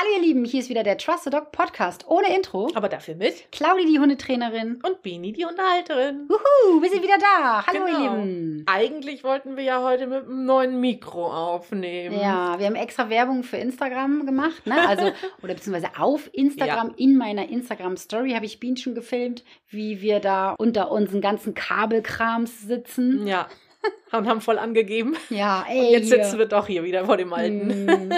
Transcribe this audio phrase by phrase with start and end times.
[0.00, 2.70] Hallo ihr Lieben, hier ist wieder der Trust the Dog Podcast ohne Intro.
[2.76, 4.80] Aber dafür mit Claudi, die Hundetrainerin.
[4.84, 6.28] und Bini, die Unterhalterin.
[6.28, 7.66] Wuhu, wir sind wieder da.
[7.66, 8.04] Hallo Genau.
[8.04, 8.62] ihr Lieben.
[8.66, 12.16] Eigentlich wollten wir ja heute mit einem neuen Mikro aufnehmen.
[12.16, 14.86] Ja, wir haben extra Werbung für Instagram gemacht, ne?
[14.86, 15.10] Also,
[15.42, 20.52] oder beziehungsweise auf Instagram, in meiner Instagram-Story habe ich Bienen schon gefilmt, wie wir da
[20.52, 23.26] unter unseren ganzen Kabelkrams sitzen.
[23.26, 23.48] Ja.
[24.12, 25.16] Und haben voll angegeben.
[25.30, 25.78] Ja, ey.
[25.86, 27.84] Und jetzt sitzen wir doch hier wieder vor dem alten.
[27.84, 28.10] Mm.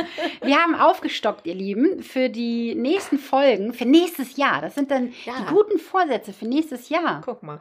[0.43, 4.61] Wir haben aufgestockt, ihr Lieben, für die nächsten Folgen, für nächstes Jahr.
[4.63, 5.35] Das sind dann Ja.
[5.41, 7.21] die guten Vorsätze für nächstes Jahr.
[7.25, 7.59] Guck mal.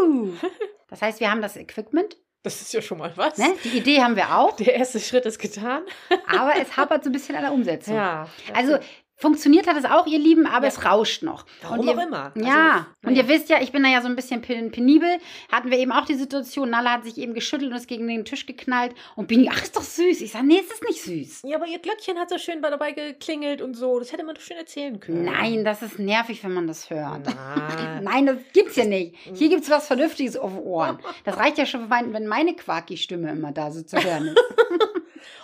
[0.00, 0.32] Juhu.
[0.88, 3.36] Das heißt, wir haben das Equipment, Das ist ja schon mal was.
[3.38, 3.46] ne?
[3.64, 5.82] die Idee haben wir auch, Der erste Schritt ist getan.
[6.28, 7.96] aber es hapert so ein bisschen an der Umsetzung.
[7.96, 8.28] Ja.
[8.54, 8.78] Also
[9.16, 10.72] funktioniert hat es auch, ihr Lieben, aber Ja.
[10.72, 11.46] es rauscht noch.
[11.62, 12.32] Warum Und ihr, auch immer.
[12.34, 15.08] Also, Ja, und ihr wisst ja, ich bin da ja so ein bisschen pen- penibel.
[15.50, 18.24] Hatten wir eben auch die Situation, Nala hat sich eben geschüttelt und ist gegen den
[18.24, 18.94] Tisch geknallt.
[19.16, 20.20] Und Bini, ach, ist doch süß.
[20.20, 21.42] Ich sage, nee, es ist nicht süß.
[21.50, 23.98] Ja, aber ihr Glöckchen hat so schön dabei geklingelt und so.
[23.98, 25.24] Das hätte man doch schön erzählen können.
[25.24, 27.22] Nein, das ist nervig, wenn man das hört.
[27.24, 28.00] Na.
[28.02, 29.14] Nein, das gibt's ja nicht.
[29.34, 30.98] Hier gibt's was Vernünftiges auf Ohren.
[31.24, 34.36] Das reicht ja schon, wenn wenn meine Quaki-Stimme immer da so zu hören ist.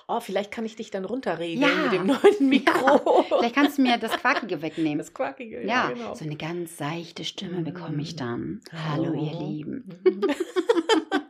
[0.09, 1.83] Oh, vielleicht kann ich dich dann runterregeln Ja.
[1.85, 3.23] mit dem neuen Mikro.
[3.29, 4.99] Vielleicht kannst du mir das Quakige wegnehmen.
[4.99, 5.65] Das Quackige.
[5.67, 6.15] Ja, genau.
[6.15, 8.61] so eine ganz seichte Stimme bekomme ich dann.
[8.91, 9.07] Hallo.
[9.07, 9.89] Hallo, ihr Lieben.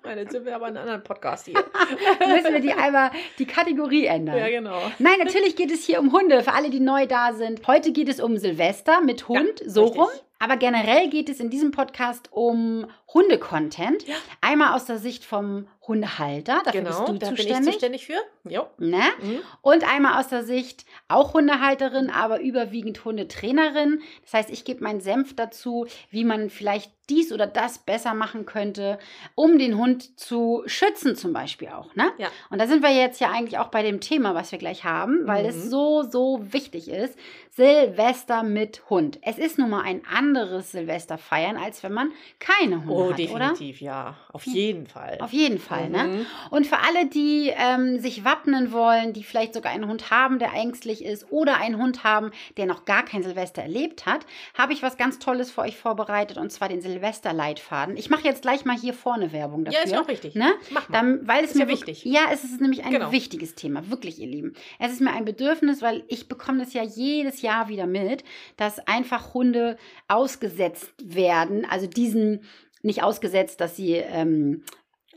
[0.05, 1.55] Nein, jetzt sind wir aber in einem anderen Podcast hier.
[2.27, 4.37] Müssen wir die einmal die Kategorie ändern.
[4.37, 4.79] ja, genau.
[4.99, 7.67] Nein, natürlich geht es hier um Hunde, für alle, die neu da sind.
[7.67, 10.01] Heute geht es um Silvester mit Hund, Ja, so richtig.
[10.01, 10.09] rum.
[10.39, 14.07] Aber generell geht es in diesem Podcast um Hunde-Content.
[14.07, 14.15] Ja.
[14.41, 17.73] Einmal aus der Sicht vom Hundehalter, dafür Genau, bist du da bin ich zuständig.
[17.73, 18.19] zuständig für.
[18.49, 18.67] Jo.
[18.79, 19.03] Ne?
[19.21, 19.41] Mhm.
[19.63, 24.01] Und einmal aus der Sicht auch Hundehalterin, aber überwiegend Hundetrainerin.
[24.23, 28.47] Das heißt, ich gebe meinen Senf dazu, wie man vielleicht dies oder das besser machen
[28.47, 28.97] könnte,
[29.35, 31.95] um den Hund zu schützen zum Beispiel auch.
[31.97, 32.13] Ne?
[32.19, 32.29] Ja.
[32.49, 35.27] Und da sind wir jetzt ja eigentlich auch bei dem Thema, was wir gleich haben,
[35.27, 35.49] weil Mhm.
[35.49, 37.19] es so, so wichtig ist.
[37.51, 39.19] Silvester mit Hund.
[39.23, 43.21] Es ist nun mal ein anderes Silvester feiern, als wenn man keine Hunde Oh, hat,
[43.21, 43.39] oder?
[43.49, 44.17] definitiv, ja.
[44.33, 45.19] Auf jeden Fall.
[45.21, 46.05] Auf jeden Fall, ne?
[46.05, 46.27] Mhm.
[46.51, 50.53] Und für alle, die ähm, sich wappnen wollen, die vielleicht sogar einen Hund haben, der
[50.53, 54.83] ängstlich ist, oder einen Hund haben, der noch gar kein Silvester erlebt hat, habe ich
[54.83, 57.97] was ganz Tolles für euch vorbereitet, und zwar den Silvesterleitfaden.
[57.97, 59.81] Ich mache jetzt gleich mal hier vorne Werbung dafür.
[59.81, 60.35] Ja, ist auch richtig.
[60.35, 60.53] Ne?
[60.71, 60.99] Mach mal.
[60.99, 62.05] Dann, weil es Ist mir ja wichtig.
[62.05, 63.13] Ja, es ist nämlich ein Genau.
[63.13, 64.55] wichtiges Thema, wirklich, ihr Lieben.
[64.79, 68.25] Es ist mir ein Bedürfnis, weil ich bekomme das ja jedes Jahr wieder mit,
[68.57, 69.77] dass einfach Hunde
[70.09, 72.45] ausgesetzt werden, also diesen
[72.83, 74.65] nicht ausgesetzt, dass sie ähm,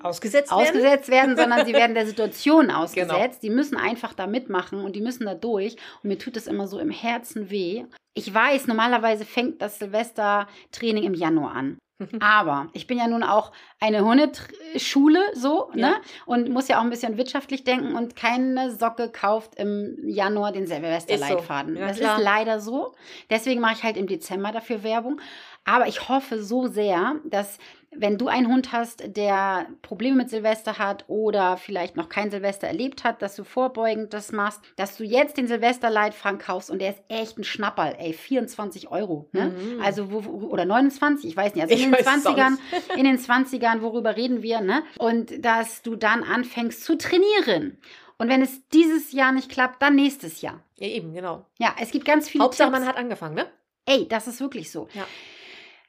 [0.01, 0.61] Ausgesetzt werden?
[0.61, 3.41] ausgesetzt werden, sondern sie werden der Situation ausgesetzt.
[3.41, 3.41] Genau.
[3.41, 5.75] Die müssen einfach da mitmachen und die müssen da durch.
[6.03, 7.85] Und mir tut das immer so im Herzen weh.
[8.13, 11.77] Ich weiß, normalerweise fängt das Silvestertraining im Januar an.
[12.19, 15.81] Aber ich bin ja nun auch eine Hundeschule, so, ne?
[15.81, 16.01] Ja.
[16.25, 20.67] Und muss ja auch ein bisschen wirtschaftlich denken und keine Socke kauft im Januar den
[20.67, 21.75] Silvesterleitfaden.
[21.75, 21.79] So.
[21.79, 22.17] Ja, das klar.
[22.17, 22.93] ist leider so.
[23.29, 25.21] Deswegen mache ich halt im Dezember dafür Werbung.
[25.65, 27.57] Aber ich hoffe so sehr, dass
[27.97, 32.67] wenn du einen Hund hast, der Probleme mit Silvester hat oder vielleicht noch kein Silvester
[32.67, 36.91] erlebt hat, dass du vorbeugend das machst, dass du jetzt den Silvesterleitfaden kaufst und der
[36.91, 39.45] ist echt ein Schnapperl, ey, 24 Euro, ne?
[39.57, 39.81] Mhm.
[39.81, 42.57] Also, wo, oder 29, ich weiß nicht, also Ich in den es auch 20ern,
[42.97, 44.83] in den 20ern, worüber reden wir, ne?
[44.99, 47.77] Und dass du dann anfängst zu trainieren.
[48.17, 50.61] Und wenn es dieses Jahr nicht klappt, dann nächstes Jahr.
[50.77, 51.45] Ja, eben, genau.
[51.59, 52.79] Ja, es gibt ganz viele Hauptsache, Tipps.
[52.79, 53.45] man hat angefangen, ne?
[53.85, 54.87] Ey, das ist wirklich so.
[54.93, 55.05] Ja.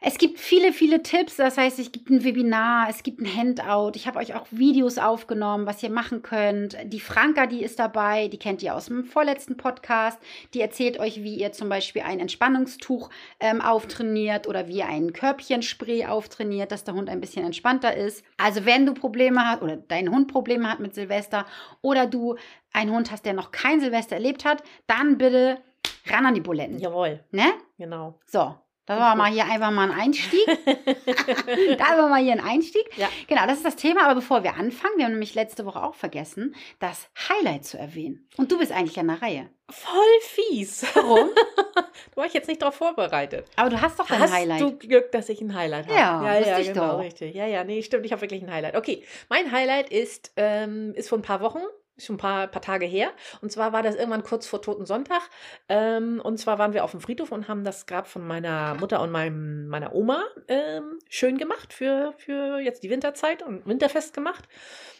[0.01, 1.37] Es gibt viele, viele Tipps.
[1.37, 3.93] Das heißt, es gibt ein Webinar, es gibt ein Handout.
[3.97, 6.77] Ich habe euch auch Videos aufgenommen, was ihr machen könnt.
[6.85, 10.19] Die Franka, die ist dabei, die kennt ihr aus dem vorletzten Podcast.
[10.55, 15.13] Die erzählt euch, wie ihr zum Beispiel ein Entspannungstuch ähm, auftrainiert oder wie ihr ein
[15.13, 18.25] Körbchenspray auftrainiert, dass der Hund ein bisschen entspannter ist.
[18.37, 21.47] Also wenn du Probleme hast oder dein Hund Probleme hat mit Silvester
[21.81, 22.37] oder du
[22.73, 25.59] einen Hund hast, der noch kein Silvester erlebt hat, dann bitte
[26.07, 26.79] ran an die Buletten.
[26.79, 27.47] Jawohl, Ne?
[27.79, 28.19] genau.
[28.27, 28.55] So,
[28.87, 30.47] das war mal hier einfach mal ein Einstieg.
[31.79, 32.87] da war mal hier ein Einstieg.
[32.97, 33.09] Ja.
[33.27, 34.05] Genau, das ist das Thema.
[34.05, 38.29] Aber bevor wir anfangen, wir haben nämlich letzte Woche auch vergessen, das Highlight zu erwähnen.
[38.37, 39.51] Und du bist eigentlich an der Reihe.
[39.69, 40.87] Voll fies.
[40.95, 41.31] Warum?
[41.75, 41.83] Da
[42.15, 43.47] war ich jetzt nicht drauf vorbereitet.
[43.57, 44.61] Aber du hast doch Hast Highlight.
[44.61, 45.95] du Glück, dass ich ein Highlight habe?
[45.95, 47.01] Ja, ja, ja ich genau, doch.
[47.01, 47.35] richtig.
[47.35, 48.77] Ja, ja, nee, stimmt, ich habe wirklich ein Highlight.
[48.77, 51.61] Okay, mein Highlight ist, ähm, ist vor ein paar Wochen,
[51.99, 53.11] schon ein paar, paar Tage her.
[53.41, 55.23] Und zwar war das irgendwann kurz vor Toten Sonntag.
[55.69, 59.01] Ähm, und zwar waren wir auf dem Friedhof und haben das Grab von meiner Mutter
[59.01, 64.45] und meinem, meiner Oma ähm, schön gemacht für, für jetzt die Winterzeit und Winterfest gemacht.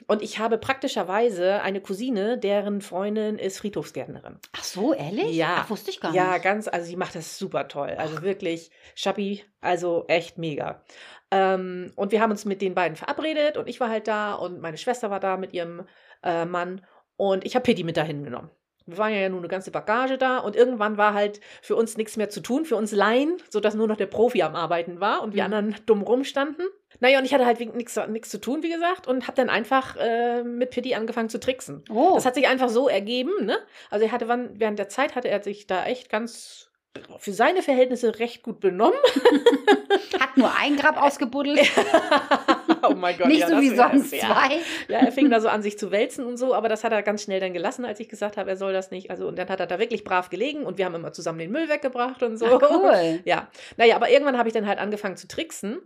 [0.07, 4.39] Und ich habe praktischerweise eine Cousine, deren Freundin ist Friedhofsgärtnerin.
[4.57, 5.35] Ach so, ehrlich?
[5.37, 5.59] Ja.
[5.61, 6.45] Ach, wusste ich gar Ja, nicht.
[6.45, 7.95] ganz, also sie macht das super toll.
[7.99, 10.83] Also wirklich, Schappi, also echt mega.
[11.31, 14.61] Ähm, und wir haben uns mit den beiden verabredet und ich war halt da und
[14.61, 15.87] meine Schwester war da mit ihrem
[16.27, 16.85] äh, Mann
[17.17, 18.51] und ich habe Pitti mit dahin genommen.
[18.89, 22.17] Wir waren ja nur eine ganze Bagage da und irgendwann war halt für uns nichts
[22.17, 25.35] mehr zu tun, für uns Laien, sodass nur noch der Profi am Arbeiten war und
[25.35, 25.53] wir Mhm.
[25.55, 26.67] anderen dumm rumstanden.
[27.01, 29.97] Naja, und ich hatte halt nichts nichts zu tun, wie gesagt, und habe dann einfach
[29.97, 31.83] äh, mit Pitti angefangen zu tricksen.
[31.91, 33.59] Oh, Das hat sich einfach so ergeben, ne?
[33.91, 36.71] Also er hatte wann, während der Zeit hatte er sich da echt ganz
[37.19, 38.99] für seine Verhältnisse recht gut benommen.
[40.21, 41.61] hat nur ein Grab ausgebuddelt,
[42.83, 43.29] oh mein Gott.
[43.29, 44.27] nicht ja, so wie sonst ja.
[44.27, 44.59] zwei.
[44.89, 47.03] Ja, er fing da so an, sich zu wälzen und so, aber das hat er
[47.03, 49.11] ganz schnell dann gelassen, als ich gesagt habe, er soll das nicht.
[49.11, 51.53] Also, und dann hat er da wirklich brav gelegen und wir haben immer zusammen den
[51.53, 52.47] Müll weggebracht und so.
[52.47, 53.21] Ach, cool.
[53.25, 55.79] Ja, naja, aber irgendwann habe ich dann halt angefangen zu tricksen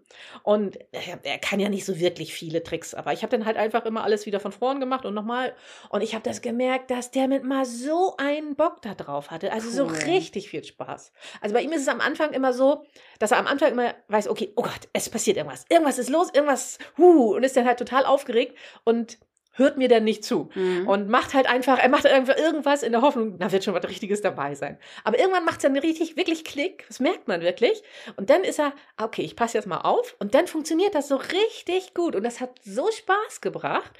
[0.42, 3.56] und er, er kann ja nicht so wirklich viele Tricks, aber ich habe dann halt
[3.56, 5.54] einfach immer alles wieder von vorn gemacht und nochmal
[5.88, 9.52] und ich habe das gemerkt, dass der mit mal so einen Bock da drauf hatte,
[9.52, 9.96] also so Cool.
[10.06, 11.12] richtig viel Spaß.
[11.40, 12.84] Also bei ihm ist es am Anfang immer so,
[13.18, 16.28] dass er am Anfang immer weiß, okay, oh Gott, es passiert irgendwas, irgendwas ist los,
[16.32, 19.18] irgendwas, huh, und ist dann halt total aufgeregt und
[19.52, 20.88] hört mir dann nicht zu Mhm.
[20.88, 23.86] und macht halt einfach, er macht einfach irgendwas in der Hoffnung, da wird schon was
[23.88, 24.78] Richtiges dabei sein.
[25.04, 27.82] Aber irgendwann macht es dann richtig, wirklich Klick, das merkt man wirklich.
[28.16, 30.16] Und dann ist er, ah, okay, ich passe jetzt mal auf.
[30.18, 32.14] Und dann funktioniert das so richtig gut.
[32.16, 33.92] Und das hat so Spaß gebracht,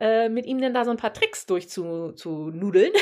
[0.00, 2.16] äh, mit ihm dann da so ein paar Tricks durchzunudeln.
[2.16, 2.92] Zu nudeln.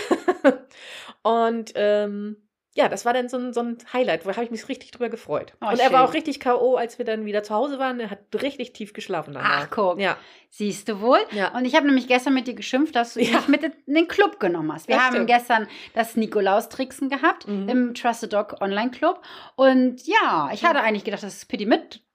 [1.23, 2.37] und ähm,
[2.77, 5.09] ja, das war dann so ein, so ein Highlight, wo habe ich mich richtig drüber
[5.09, 5.53] gefreut.
[5.61, 6.09] Oh, und er war schön.
[6.09, 8.01] auch richtig K.O., als wir dann wieder zu Hause waren.
[8.01, 9.67] Er hat richtig tief geschlafen danach.
[9.67, 10.01] Ach, guck.
[10.01, 10.17] Ja,
[10.51, 11.19] Siehst du wohl?
[11.33, 11.53] ja.
[11.57, 13.37] Und ich habe nämlich gestern mit dir geschimpft, dass du Ja.
[13.39, 14.87] nicht mit in den Club genommen hast.
[14.89, 15.27] Wir Das haben stimmt.
[15.29, 17.69] gestern das Nikolaus-Tricksen gehabt Mhm.
[17.69, 19.21] im Trusted Dog Online Club.
[19.57, 21.67] Und ja, ich hatte eigentlich gedacht, dass Pitti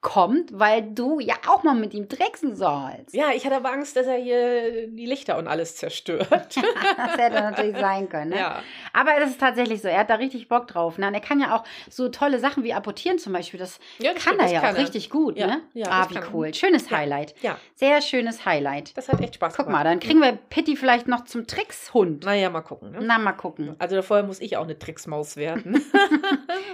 [0.02, 3.14] mitkommt, weil du ja auch mal mit ihm tricksen sollst.
[3.14, 6.30] Ja, ich hatte aber Angst, dass er hier die Lichter und alles zerstört.
[6.32, 8.32] das hätte natürlich sein können.
[8.32, 8.38] Ne?
[8.38, 8.62] ja.
[8.94, 10.98] Aber es ist tatsächlich so, er hat da richtig Bock drauf.
[10.98, 11.08] Ne?
[11.08, 13.60] Und er kann ja auch so tolle Sachen wie apportieren zum Beispiel.
[13.60, 15.38] Das ja, das kann stimmt, er ja kann auch richtig gut.
[15.38, 15.62] Ja, ne?
[15.74, 16.34] ja, ah, wie er.
[16.34, 16.54] cool.
[16.54, 16.98] Schönes Ja.
[16.98, 17.36] Highlight.
[17.42, 18.98] Ja, Sehr schönes Highlight.
[18.98, 19.84] das hat echt Spaß Guck gemacht.
[19.84, 22.24] mal, dann kriegen wir Pitti vielleicht noch zum Trickshund.
[22.24, 22.92] Naja, mal gucken.
[22.92, 23.00] Ne?
[23.02, 23.76] Na, mal gucken.
[23.80, 25.84] Also vorher muss ich auch eine Tricksmaus werden.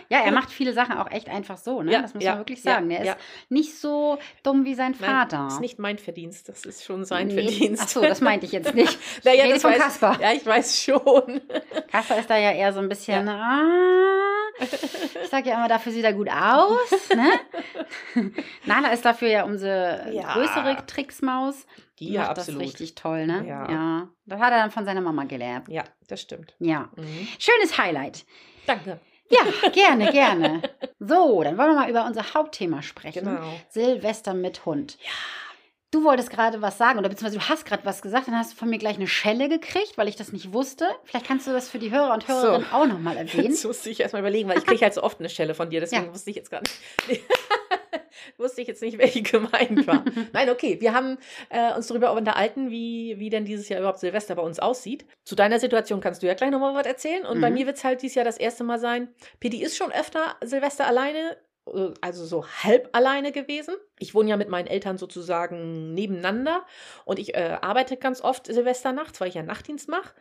[0.10, 1.92] Ja, er macht viele Sachen auch echt einfach so, ne?
[1.92, 2.92] Ja, das muss ja, man wirklich ja, sagen.
[2.92, 3.24] Er ist ja.
[3.50, 5.44] nicht so dumm wie sein Nein, Vater.
[5.46, 7.34] Das ist nicht mein Verdienst, das ist schon sein Nee.
[7.44, 7.84] Verdienst.
[7.86, 8.98] Ach so, das meinte ich jetzt nicht.
[9.24, 10.22] naja, rede das von weiß, Kaspar.
[10.22, 11.42] Ja, ich weiß schon.
[11.92, 13.62] Kasper ist da ja eher so ein bisschen, ah,
[14.60, 17.10] ich sag ja immer, dafür sieht er gut aus.
[17.16, 18.32] Ne?
[18.66, 20.34] Nala ist dafür ja unsere Ja.
[20.34, 21.66] größere Tricksmaus.
[22.00, 22.62] Die ja, absolut.
[22.62, 23.46] das richtig toll, ne?
[23.48, 24.10] Ja.
[24.26, 25.70] Das hat er dann von seiner Mama gelernt.
[25.70, 26.54] Ja, das stimmt.
[26.60, 26.90] Ja.
[26.98, 27.28] Mhm.
[27.40, 28.26] Schönes Highlight.
[28.66, 29.00] Danke.
[29.30, 30.62] Ja, gerne, gerne.
[31.00, 33.26] So, dann wollen wir mal über unser Hauptthema sprechen.
[33.26, 33.42] Genau.
[33.70, 34.98] Silvester mit Hund.
[35.02, 35.10] Ja.
[35.92, 38.58] Du wolltest gerade was sagen oder beziehungsweise du hast gerade was gesagt, dann hast du
[38.58, 40.90] von mir gleich eine Schelle gekriegt, weil ich das nicht wusste.
[41.06, 42.34] Vielleicht kannst du das für die Hörer und So.
[42.34, 43.46] Hörerinnen auch nochmal erwähnen.
[43.52, 45.80] Jetzt musste ich erstmal überlegen, weil ich kriege halt so oft eine Stelle von dir,
[45.80, 46.14] deswegen Ja.
[46.14, 46.70] wusste ich jetzt gerade
[47.08, 47.22] nicht.
[48.38, 50.04] wusste ich jetzt nicht, welche gemeint war.
[50.34, 51.18] Nein, okay, wir haben
[51.50, 55.06] äh, uns darüber unterhalten, wie, wie denn dieses Jahr überhaupt Silvester bei uns aussieht.
[55.24, 57.26] Zu deiner Situation kannst du ja gleich nochmal was erzählen.
[57.26, 57.54] Und bei Mhm.
[57.56, 59.10] mir wird es halt dieses Jahr das erste Mal sein.
[59.40, 61.38] Pedi ist schon öfter Silvester alleine,
[61.74, 63.76] äh, also so halb alleine gewesen.
[64.00, 66.66] Ich wohne ja mit meinen Eltern sozusagen nebeneinander
[67.06, 70.14] und ich äh, arbeite ganz oft Silvester nachts, weil ich ja Nachtdienst mache.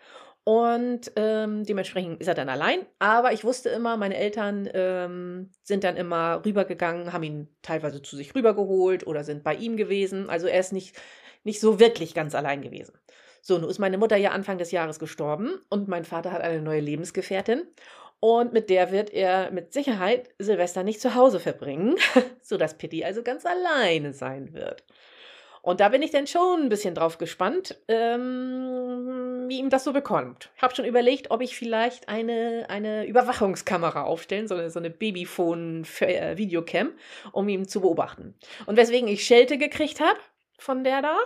[0.45, 2.81] Und ähm, dementsprechend ist er dann allein.
[2.99, 8.17] Aber ich wusste immer, meine Eltern ähm, sind dann immer rübergegangen, haben ihn teilweise zu
[8.17, 10.29] sich rübergeholt oder sind bei ihm gewesen.
[10.29, 10.97] Also er ist nicht,
[11.45, 12.93] nicht so wirklich ganz allein gewesen.
[13.41, 16.61] So, nun ist meine Mutter ja Anfang des Jahres gestorben und mein Vater hat eine
[16.61, 17.63] neue Lebensgefährtin.
[18.21, 21.97] Und mit der wird er mit Sicherheit Silvester nicht zu Hause verbringen,
[22.43, 24.85] sodass Pitti also ganz alleine sein wird.
[25.65, 29.95] Und da bin ich dann schon ein bisschen drauf gespannt, ähm, wie ihm das so
[29.95, 30.51] bekommt.
[30.57, 36.91] Ich habe schon überlegt, ob ich vielleicht eine, eine Überwachungskamera aufstellen soll, so eine Babyphone-Videocam,
[37.33, 38.35] um ihn zu beobachten.
[38.67, 40.19] Und weswegen ich Schelte gekriegt habe
[40.59, 41.17] von der da,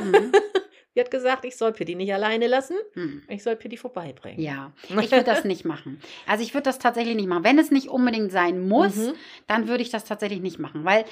[0.00, 0.32] Mhm.
[0.94, 3.22] die hat gesagt, ich soll Pitti nicht alleine lassen, Mhm.
[3.28, 4.40] ich soll Pitti vorbeibringen.
[4.42, 6.00] Ja, ich würde das nicht machen.
[6.26, 7.44] Also ich würde das tatsächlich nicht machen.
[7.44, 9.14] Wenn es nicht unbedingt sein muss, Mhm.
[9.46, 10.84] dann würde ich das tatsächlich nicht machen.
[10.84, 11.04] Weil,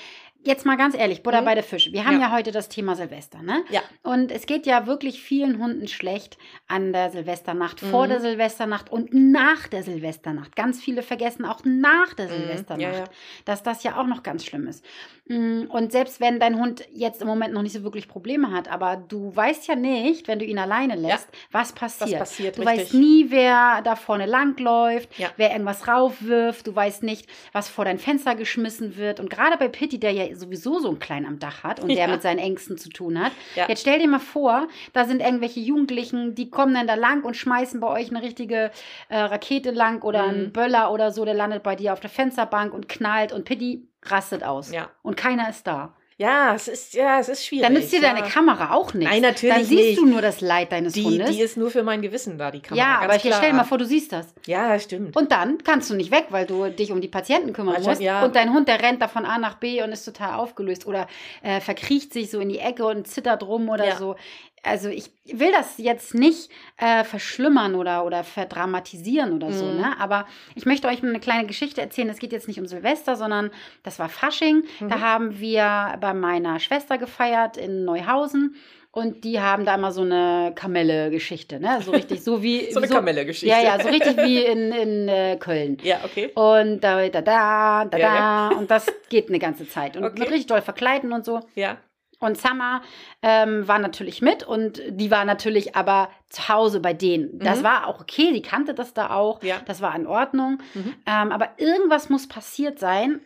[0.43, 1.45] jetzt mal ganz ehrlich, Butter Mhm.
[1.45, 1.93] bei der Fische.
[1.93, 2.29] Wir haben ja.
[2.29, 2.33] Ja.
[2.33, 3.63] heute das Thema Silvester, ne?
[3.71, 3.81] Ja.
[4.03, 8.11] Und es geht ja wirklich vielen Hunden schlecht an der Silvesternacht, vor Mhm.
[8.11, 10.57] der Silvesternacht und nach der Silvesternacht.
[10.57, 12.33] Ganz viele vergessen auch nach der Mhm.
[12.33, 13.05] Silvesternacht, Ja, ja.
[13.45, 14.85] dass das ja auch noch ganz schlimm ist.
[15.29, 18.69] Mm, Und selbst wenn dein Hund jetzt im Moment noch nicht so wirklich Probleme hat,
[18.71, 22.13] aber du weißt ja nicht, wenn du ihn alleine lässt, was passiert.
[22.21, 22.79] Was passiert, Du richtig.
[22.81, 26.67] weißt nie, wer da vorne langläuft, wer irgendwas raufwirft.
[26.67, 29.21] Du weißt nicht, was vor dein Fenster geschmissen wird.
[29.21, 31.97] Und gerade bei Pitti, der ja sowieso so einen Kleinen am Dach hat und der
[31.97, 32.09] Ja.
[32.09, 33.33] mit seinen Ängsten zu tun hat.
[33.57, 33.69] Ja.
[33.69, 37.37] Jetzt stell dir mal vor, da sind irgendwelche Jugendlichen, die kommen dann da lang und
[37.37, 38.71] schmeißen bei euch eine richtige
[39.09, 40.29] äh, Rakete lang oder Mhm.
[40.35, 43.87] ein Böller oder so, der landet bei dir auf der Fensterbank und knallt und Pitti
[44.05, 44.73] rastet aus.
[44.73, 44.91] Ja.
[45.03, 45.95] Und keiner ist da.
[46.21, 47.65] Ja, es ist, ja, es ist schwierig.
[47.65, 48.13] Dann nützt dir ja.
[48.13, 49.11] deine Kamera auch nichts.
[49.11, 49.99] Nein, natürlich Dann siehst nicht.
[50.01, 51.31] du nur das Leid deines Die, Hundes.
[51.31, 52.87] die ist nur für mein Gewissen da, die Kamera.
[52.87, 54.27] ja, aber ich stell dir mal vor, du siehst das.
[54.47, 55.17] Ja, stimmt.
[55.17, 58.03] Und dann kannst du nicht weg, weil du dich um die Patienten kümmern Also, musst.
[58.03, 58.23] ja.
[58.23, 61.09] Und dein Hund, der rennt da von A nach B und ist total aufgelöst oder
[61.43, 63.97] äh, verkriecht sich so in die Ecke und zittert rum oder Ja.
[63.97, 64.17] so.
[64.63, 69.77] Also ich will das jetzt nicht äh, verschlimmern oder, oder verdramatisieren oder so, Mhm.
[69.81, 69.95] ne?
[70.01, 72.09] Aber ich möchte euch eine kleine Geschichte erzählen.
[72.11, 73.51] Es geht jetzt nicht um Silvester, sondern
[73.83, 74.65] das war Fasching.
[74.81, 75.01] Da Mhm.
[75.01, 78.57] haben wir bei meiner Schwester gefeiert in Neuhausen.
[78.93, 81.81] Und die haben da immer so eine Kamelle-Geschichte, ne?
[81.81, 82.71] So richtig, so wie.
[82.73, 83.47] So eine Kamelle-Geschichte.
[83.47, 85.79] Ja, ja, so richtig wie in, in äh, Köln.
[85.85, 86.33] ja, okay.
[86.35, 88.57] Und da, da, da, da, Ja, da.
[88.57, 89.97] Und das geht eine ganze Zeit.
[89.97, 90.19] Und Okay.
[90.19, 91.39] mit richtig doll verkleiden und so.
[91.55, 91.77] Ja.
[92.21, 92.83] Und Summer
[93.23, 97.39] ähm, war natürlich mit und die war natürlich aber zu Hause bei denen.
[97.41, 97.65] Das Mhm.
[97.65, 99.43] war auch okay, die kannte das da auch.
[99.43, 99.57] Ja.
[99.67, 100.59] Das war in Ordnung.
[100.75, 100.95] Mhm.
[101.05, 103.21] Ähm, aber irgendwas muss passiert sein.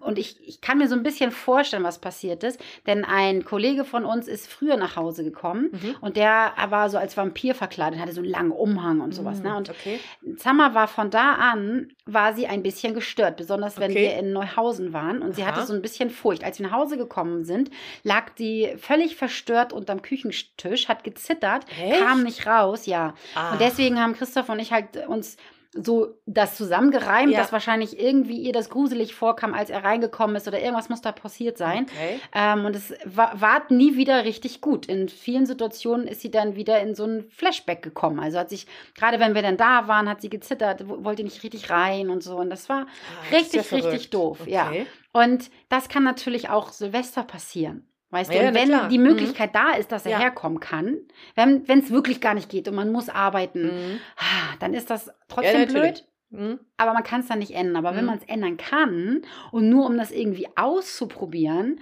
[0.00, 2.60] Und ich, ich kann mir so ein bisschen vorstellen, was passiert ist.
[2.86, 5.96] Denn ein Kollege von uns ist früher nach Hause gekommen Mhm.
[6.00, 9.40] und der war so als Vampir verkleidet, hatte so einen langen Umhang und sowas.
[9.40, 9.54] Ne?
[9.56, 10.00] Und okay.
[10.36, 14.00] Summer war von da an, war sie ein bisschen gestört, besonders wenn Okay.
[14.02, 15.22] wir in Neuhausen waren.
[15.22, 15.52] Und sie Aha.
[15.52, 16.42] hatte so ein bisschen Furcht.
[16.42, 17.70] Als wir nach Hause gekommen sind,
[18.02, 22.00] lag sie völlig verstört unterm Küchentisch, hat gezittert, Echt?
[22.00, 23.14] kam nicht raus, ja.
[23.34, 23.52] Ah.
[23.52, 25.36] Und deswegen haben Christoph und ich halt uns
[25.74, 27.40] so das zusammengereimt, Ja.
[27.40, 31.12] dass wahrscheinlich irgendwie ihr das gruselig vorkam, als er reingekommen ist oder irgendwas muss da
[31.12, 31.84] passiert sein.
[31.84, 32.18] Okay.
[32.34, 34.86] Ähm, und es war, war nie wieder richtig gut.
[34.86, 38.18] In vielen Situationen ist sie dann wieder in so ein Flashback gekommen.
[38.18, 41.42] Also hat sich, gerade wenn wir dann da waren, hat sie gezittert, wo- wollte nicht
[41.42, 42.36] richtig rein und so.
[42.38, 42.86] Und das war Ah,
[43.30, 44.38] das richtig, ja richtig doof.
[44.46, 44.68] Ja.
[44.68, 44.86] Okay.
[45.12, 47.86] Und das kann natürlich auch Silvester passieren.
[48.10, 48.88] Weißt Ja, du, und wenn klar.
[48.88, 49.04] die Mhm.
[49.04, 50.18] Möglichkeit da ist, dass er Ja.
[50.18, 50.98] herkommen kann,
[51.34, 54.00] wenn es wirklich gar nicht geht und man muss arbeiten, Mhm.
[54.16, 55.82] ah, dann ist das trotzdem natürlich.
[55.92, 56.04] blöd.
[56.30, 56.60] Mhm.
[56.76, 57.76] Aber man kann es dann nicht ändern.
[57.84, 58.10] Aber wenn Mhm.
[58.10, 61.80] man es ändern kann und nur um das irgendwie auszuprobieren,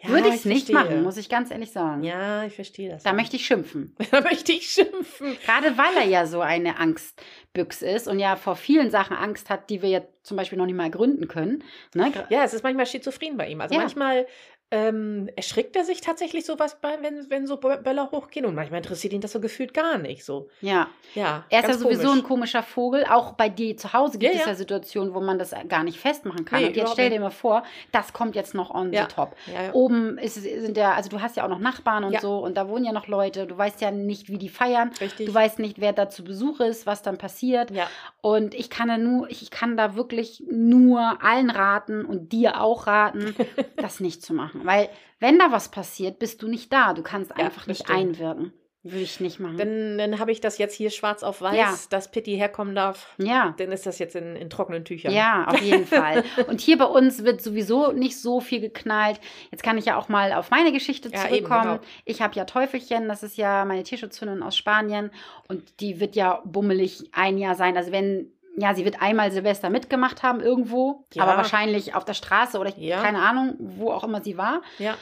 [0.00, 0.74] Ja, würde ich es nicht verstehe.
[0.76, 2.04] machen, muss ich ganz ehrlich sagen.
[2.04, 3.02] Ja, ich verstehe das.
[3.02, 3.96] Da möchte ich schimpfen.
[4.12, 5.36] da möchte ich schimpfen.
[5.44, 9.70] Gerade weil er ja so eine Angstbüchse ist und ja vor vielen Sachen Angst hat,
[9.70, 11.64] die wir jetzt zum Beispiel noch nicht mal gründen können.
[11.94, 12.12] Ne?
[12.30, 13.60] Ja, es ist manchmal schizophren bei ihm.
[13.60, 13.80] Also Ja.
[13.80, 14.26] manchmal
[14.70, 18.78] ähm, erschrickt er sich tatsächlich sowas bei, wenn, wenn so Bö- Böller hochgehen und manchmal
[18.78, 20.24] interessiert ihn das so gefühlt gar nicht.
[20.24, 20.88] So, Ja.
[21.14, 21.44] ja.
[21.48, 22.18] Er ist ja sowieso komisch.
[22.18, 23.04] ein komischer Vogel.
[23.08, 24.54] Auch bei dir zu Hause gibt Ja, es ja.
[24.54, 26.60] Situationen, wo man das gar nicht festmachen kann.
[26.60, 29.06] Nee, und jetzt stell dir mal vor, das kommt jetzt noch on Ja.
[29.08, 29.34] the top.
[29.46, 29.72] Ja.
[29.72, 32.68] Oben ist, sind ja, also du hast ja auch noch Nachbarn und so und da
[32.68, 33.46] wohnen ja noch Leute.
[33.46, 34.90] Du weißt ja nicht, wie die feiern.
[35.00, 35.26] Richtig.
[35.26, 37.70] Du weißt nicht, wer da zu Besuch ist, was dann passiert.
[37.70, 37.86] ja.
[38.20, 42.86] Und ich kann da nur, ich kann da wirklich nur allen raten und dir auch
[42.86, 43.34] raten,
[43.76, 44.57] das nicht zu machen.
[44.64, 44.88] Weil
[45.20, 46.94] wenn da was passiert, bist du nicht da.
[46.94, 47.98] Du kannst Ja, einfach das nicht stimmt.
[47.98, 48.52] einwirken.
[48.84, 49.56] Würde ich nicht machen.
[49.58, 51.74] Dann, dann habe ich das jetzt hier schwarz auf weiß, Ja.
[51.90, 53.12] dass Pitti herkommen darf.
[53.18, 53.52] ja.
[53.58, 55.12] Dann ist das jetzt in, in trockenen Tüchern.
[55.12, 56.22] Ja, auf jeden Fall.
[56.46, 59.20] Und hier bei uns wird sowieso nicht so viel geknallt.
[59.50, 61.62] Jetzt kann ich ja auch mal auf meine Geschichte Ja, eben, zurückkommen.
[61.78, 61.80] genau.
[62.04, 65.10] Ich habe ja Teufelchen, das ist ja meine Tierschutzhündin aus Spanien
[65.48, 67.76] und die wird ja bummelig ein Jahr sein.
[67.76, 71.22] Also wenn, ja, sie wird einmal Silvester mitgemacht haben irgendwo, Ja.
[71.24, 73.00] aber wahrscheinlich auf der Straße oder Ja.
[73.02, 74.62] keine Ahnung, wo auch immer sie war.
[74.78, 74.96] ja.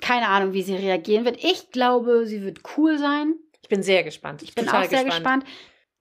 [0.00, 1.42] Keine Ahnung, wie sie reagieren wird.
[1.42, 3.34] Ich glaube, sie wird cool sein.
[3.62, 4.42] Ich bin sehr gespannt.
[4.42, 5.44] Ich bin auch sehr gespannt.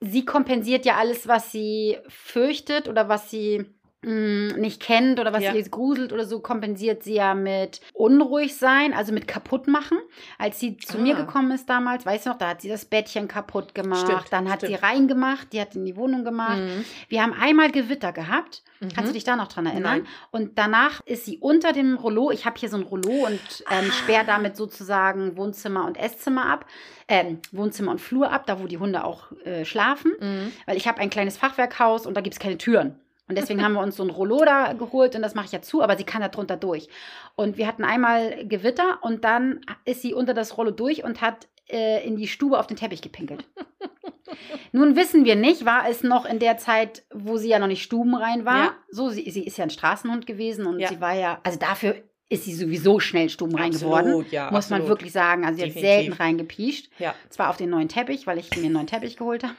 [0.02, 3.66] Sie kompensiert ja alles, was sie fürchtet oder was sie
[4.04, 5.52] nicht kennt oder was Ja.
[5.52, 9.98] sie jetzt gruselt oder so, kompensiert sie ja mit unruhig sein, also mit kaputt machen.
[10.38, 11.22] Als sie zu mir Ah.
[11.22, 14.50] gekommen ist damals, weißt du noch, da hat sie das Bettchen kaputt gemacht, Stimmt, dann
[14.52, 14.84] hat sie stimmt.
[14.84, 16.60] reingemacht, die hat in die Wohnung gemacht.
[16.60, 16.86] Mhm.
[17.10, 18.62] Wir haben einmal Gewitter gehabt.
[18.80, 18.90] Mhm.
[18.94, 20.00] Kannst du dich da noch dran erinnern?
[20.00, 20.08] Nein.
[20.32, 22.32] Und danach ist sie unter dem Rollo.
[22.32, 23.40] Ich habe hier so ein Rollo und
[23.72, 23.92] ähm, Ah.
[23.94, 26.66] sperre damit sozusagen Wohnzimmer und Esszimmer ab.
[27.08, 30.12] Ähm, Wohnzimmer und Flur ab, da wo die Hunde auch äh, schlafen.
[30.20, 30.52] Mhm.
[30.66, 33.00] Weil ich habe ein kleines Fachwerkhaus und da gibt es keine Türen.
[33.30, 35.62] Und deswegen haben wir uns so ein Rollo da geholt und das mache ich ja
[35.62, 36.90] zu, aber sie kann da drunter durch.
[37.36, 41.48] Und wir hatten einmal Gewitter und dann ist sie unter das Rollo durch und hat
[41.70, 43.46] äh, in die Stube auf den Teppich gepinkelt.
[44.72, 47.84] Nun wissen wir nicht, war es noch in der Zeit, wo sie ja noch nicht
[47.84, 48.58] stubenrein war.
[48.66, 48.76] Ja.
[48.90, 50.90] So, sie, sie ist ja ein Straßenhund gewesen und Ja.
[50.90, 51.96] sie war ja, also dafür
[52.30, 54.26] ist sie sowieso schnell stubenrein geworden.
[54.32, 54.88] Ja, Muss man absolut.
[55.00, 55.46] wirklich sagen.
[55.46, 55.90] Also sie hat Definitiv.
[55.96, 56.90] selten reingepiescht.
[56.98, 59.54] Ja, Zwar auf den neuen Teppich, weil ich mir einen neuen Teppich geholt habe.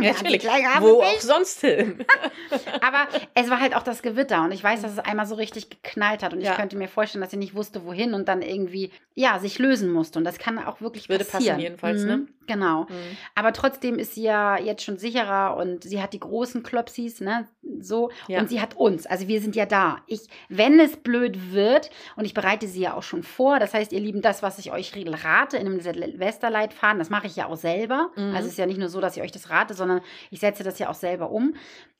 [0.00, 0.44] Ja natürlich.
[0.80, 2.04] Wo auch sonst hin.
[2.80, 5.70] Aber es war halt auch das Gewitter und ich weiß, dass es einmal so richtig
[5.70, 6.52] geknallt hat und Ja.
[6.52, 9.90] ich könnte mir vorstellen, dass sie nicht wusste, wohin und dann irgendwie, ja, sich lösen
[9.92, 11.60] musste und das kann auch wirklich Würde passen passieren.
[11.60, 12.26] jedenfalls, Mhm, ne?
[12.48, 12.82] Genau.
[12.82, 13.16] Mhm.
[13.36, 17.46] Aber trotzdem ist sie ja jetzt schon sicherer und sie hat die großen Klopsis, ne,
[17.80, 18.40] so Ja.
[18.40, 19.98] und sie hat uns, also wir sind ja da.
[20.06, 23.92] Ich, wenn es blöd wird und ich bereite sie ja auch schon vor, das heißt,
[23.92, 24.92] ihr Lieben, das, was ich euch
[25.24, 28.10] rate in einem Silvesterleitfaden, das mache ich ja auch selber.
[28.16, 28.34] Mhm.
[28.34, 30.62] Also es ist ja nicht nur so, dass ich euch das rate, sondern ich setze
[30.64, 31.54] das ja auch selber um.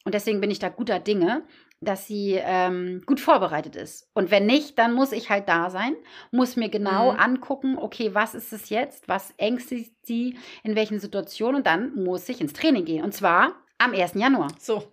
[0.04, 1.42] Und deswegen bin ich da guter Dinge,
[1.80, 4.08] dass sie ähm, gut vorbereitet ist.
[4.14, 5.96] Und wenn nicht, dann muss ich halt da sein,
[6.30, 7.18] muss mir genau Mhm.
[7.18, 12.28] angucken, okay, was ist es jetzt, was ängstigt sie, in welchen Situationen und dann muss
[12.28, 13.04] ich ins Training gehen.
[13.04, 14.14] Und zwar am 1.
[14.14, 14.48] Januar.
[14.60, 14.92] So,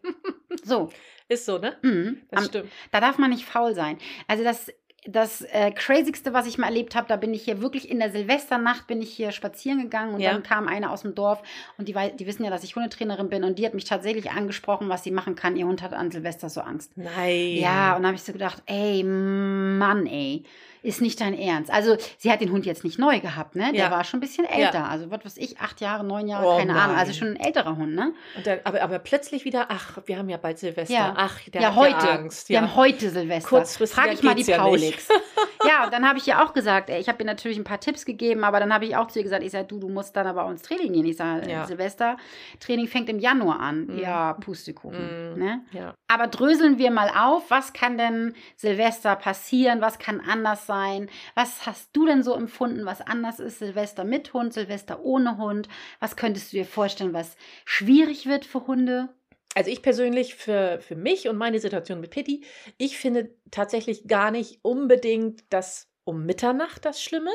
[0.63, 0.89] So,
[1.27, 1.77] ist so, ne?
[1.83, 2.21] mhm.
[2.31, 2.71] Das am, stimmt.
[2.91, 3.99] da darf man nicht faul sein.
[4.27, 4.71] Also das,
[5.05, 8.11] das äh, Crazigste, was ich mal erlebt habe, da bin ich hier wirklich in der
[8.11, 10.33] Silvesternacht bin ich hier spazieren gegangen und Ja.
[10.33, 11.41] dann kam eine aus dem Dorf
[11.77, 14.89] und die, die wissen ja, dass ich Hundetrainerin bin und die hat mich tatsächlich angesprochen,
[14.89, 15.55] was sie machen kann.
[15.55, 16.91] Ihr Hund hat an Silvester so Angst.
[16.97, 17.55] Nein.
[17.55, 20.43] Ja, und dann habe ich so gedacht, ey, Mann, ey,
[20.81, 21.71] ist nicht dein Ernst.
[21.71, 23.71] Also, sie hat den Hund jetzt nicht neu gehabt, ne?
[23.73, 23.91] Der Ja.
[23.91, 24.89] war schon ein bisschen älter.
[24.89, 26.95] Also, was weiß ich, acht Jahre, neun Jahre, Oh keine Ahnung.
[26.95, 27.19] Also nein.
[27.19, 28.13] schon ein älterer Hund, ne?
[28.43, 30.93] Dann, aber, aber plötzlich wieder, ach, wir haben ja bald Silvester.
[30.93, 31.13] Ja.
[31.17, 32.05] Ach, der ja, hat heute.
[32.07, 32.49] ja Angst.
[32.49, 32.61] Wir Ja.
[32.61, 33.49] haben heute Silvester.
[33.49, 35.07] Kurzfristiger Frag ich mal die ja Paulix.
[35.67, 37.79] ja, und dann habe ich ihr auch gesagt, ey, ich habe ihr natürlich ein paar
[37.79, 40.15] Tipps gegeben, aber dann habe ich auch zu ihr gesagt, ich sage, du, du musst
[40.15, 41.05] dann aber auch ins Training gehen.
[41.05, 41.65] Ich sage, Ja.
[41.65, 42.17] Silvester,
[42.59, 43.87] Training fängt im Januar an.
[43.87, 43.99] Mhm.
[43.99, 45.33] Ja, Pustekuchen.
[45.33, 45.39] Mhm.
[45.43, 45.61] Ne?
[45.71, 45.93] ja.
[46.07, 51.09] Aber dröseln wir mal auf, was kann denn Silvester passieren, was kann anders sein?
[51.33, 53.57] Was hast du denn so empfunden, was anders ist?
[53.59, 55.67] Silvester mit Hund, Silvester ohne Hund?
[55.99, 57.35] Was könntest du dir vorstellen, was
[57.65, 59.09] schwierig wird für Hunde?
[59.55, 62.45] Also ich persönlich für, für mich und meine Situation mit Pitti,
[62.77, 67.31] ich finde tatsächlich gar nicht unbedingt das um Mitternacht das Schlimme.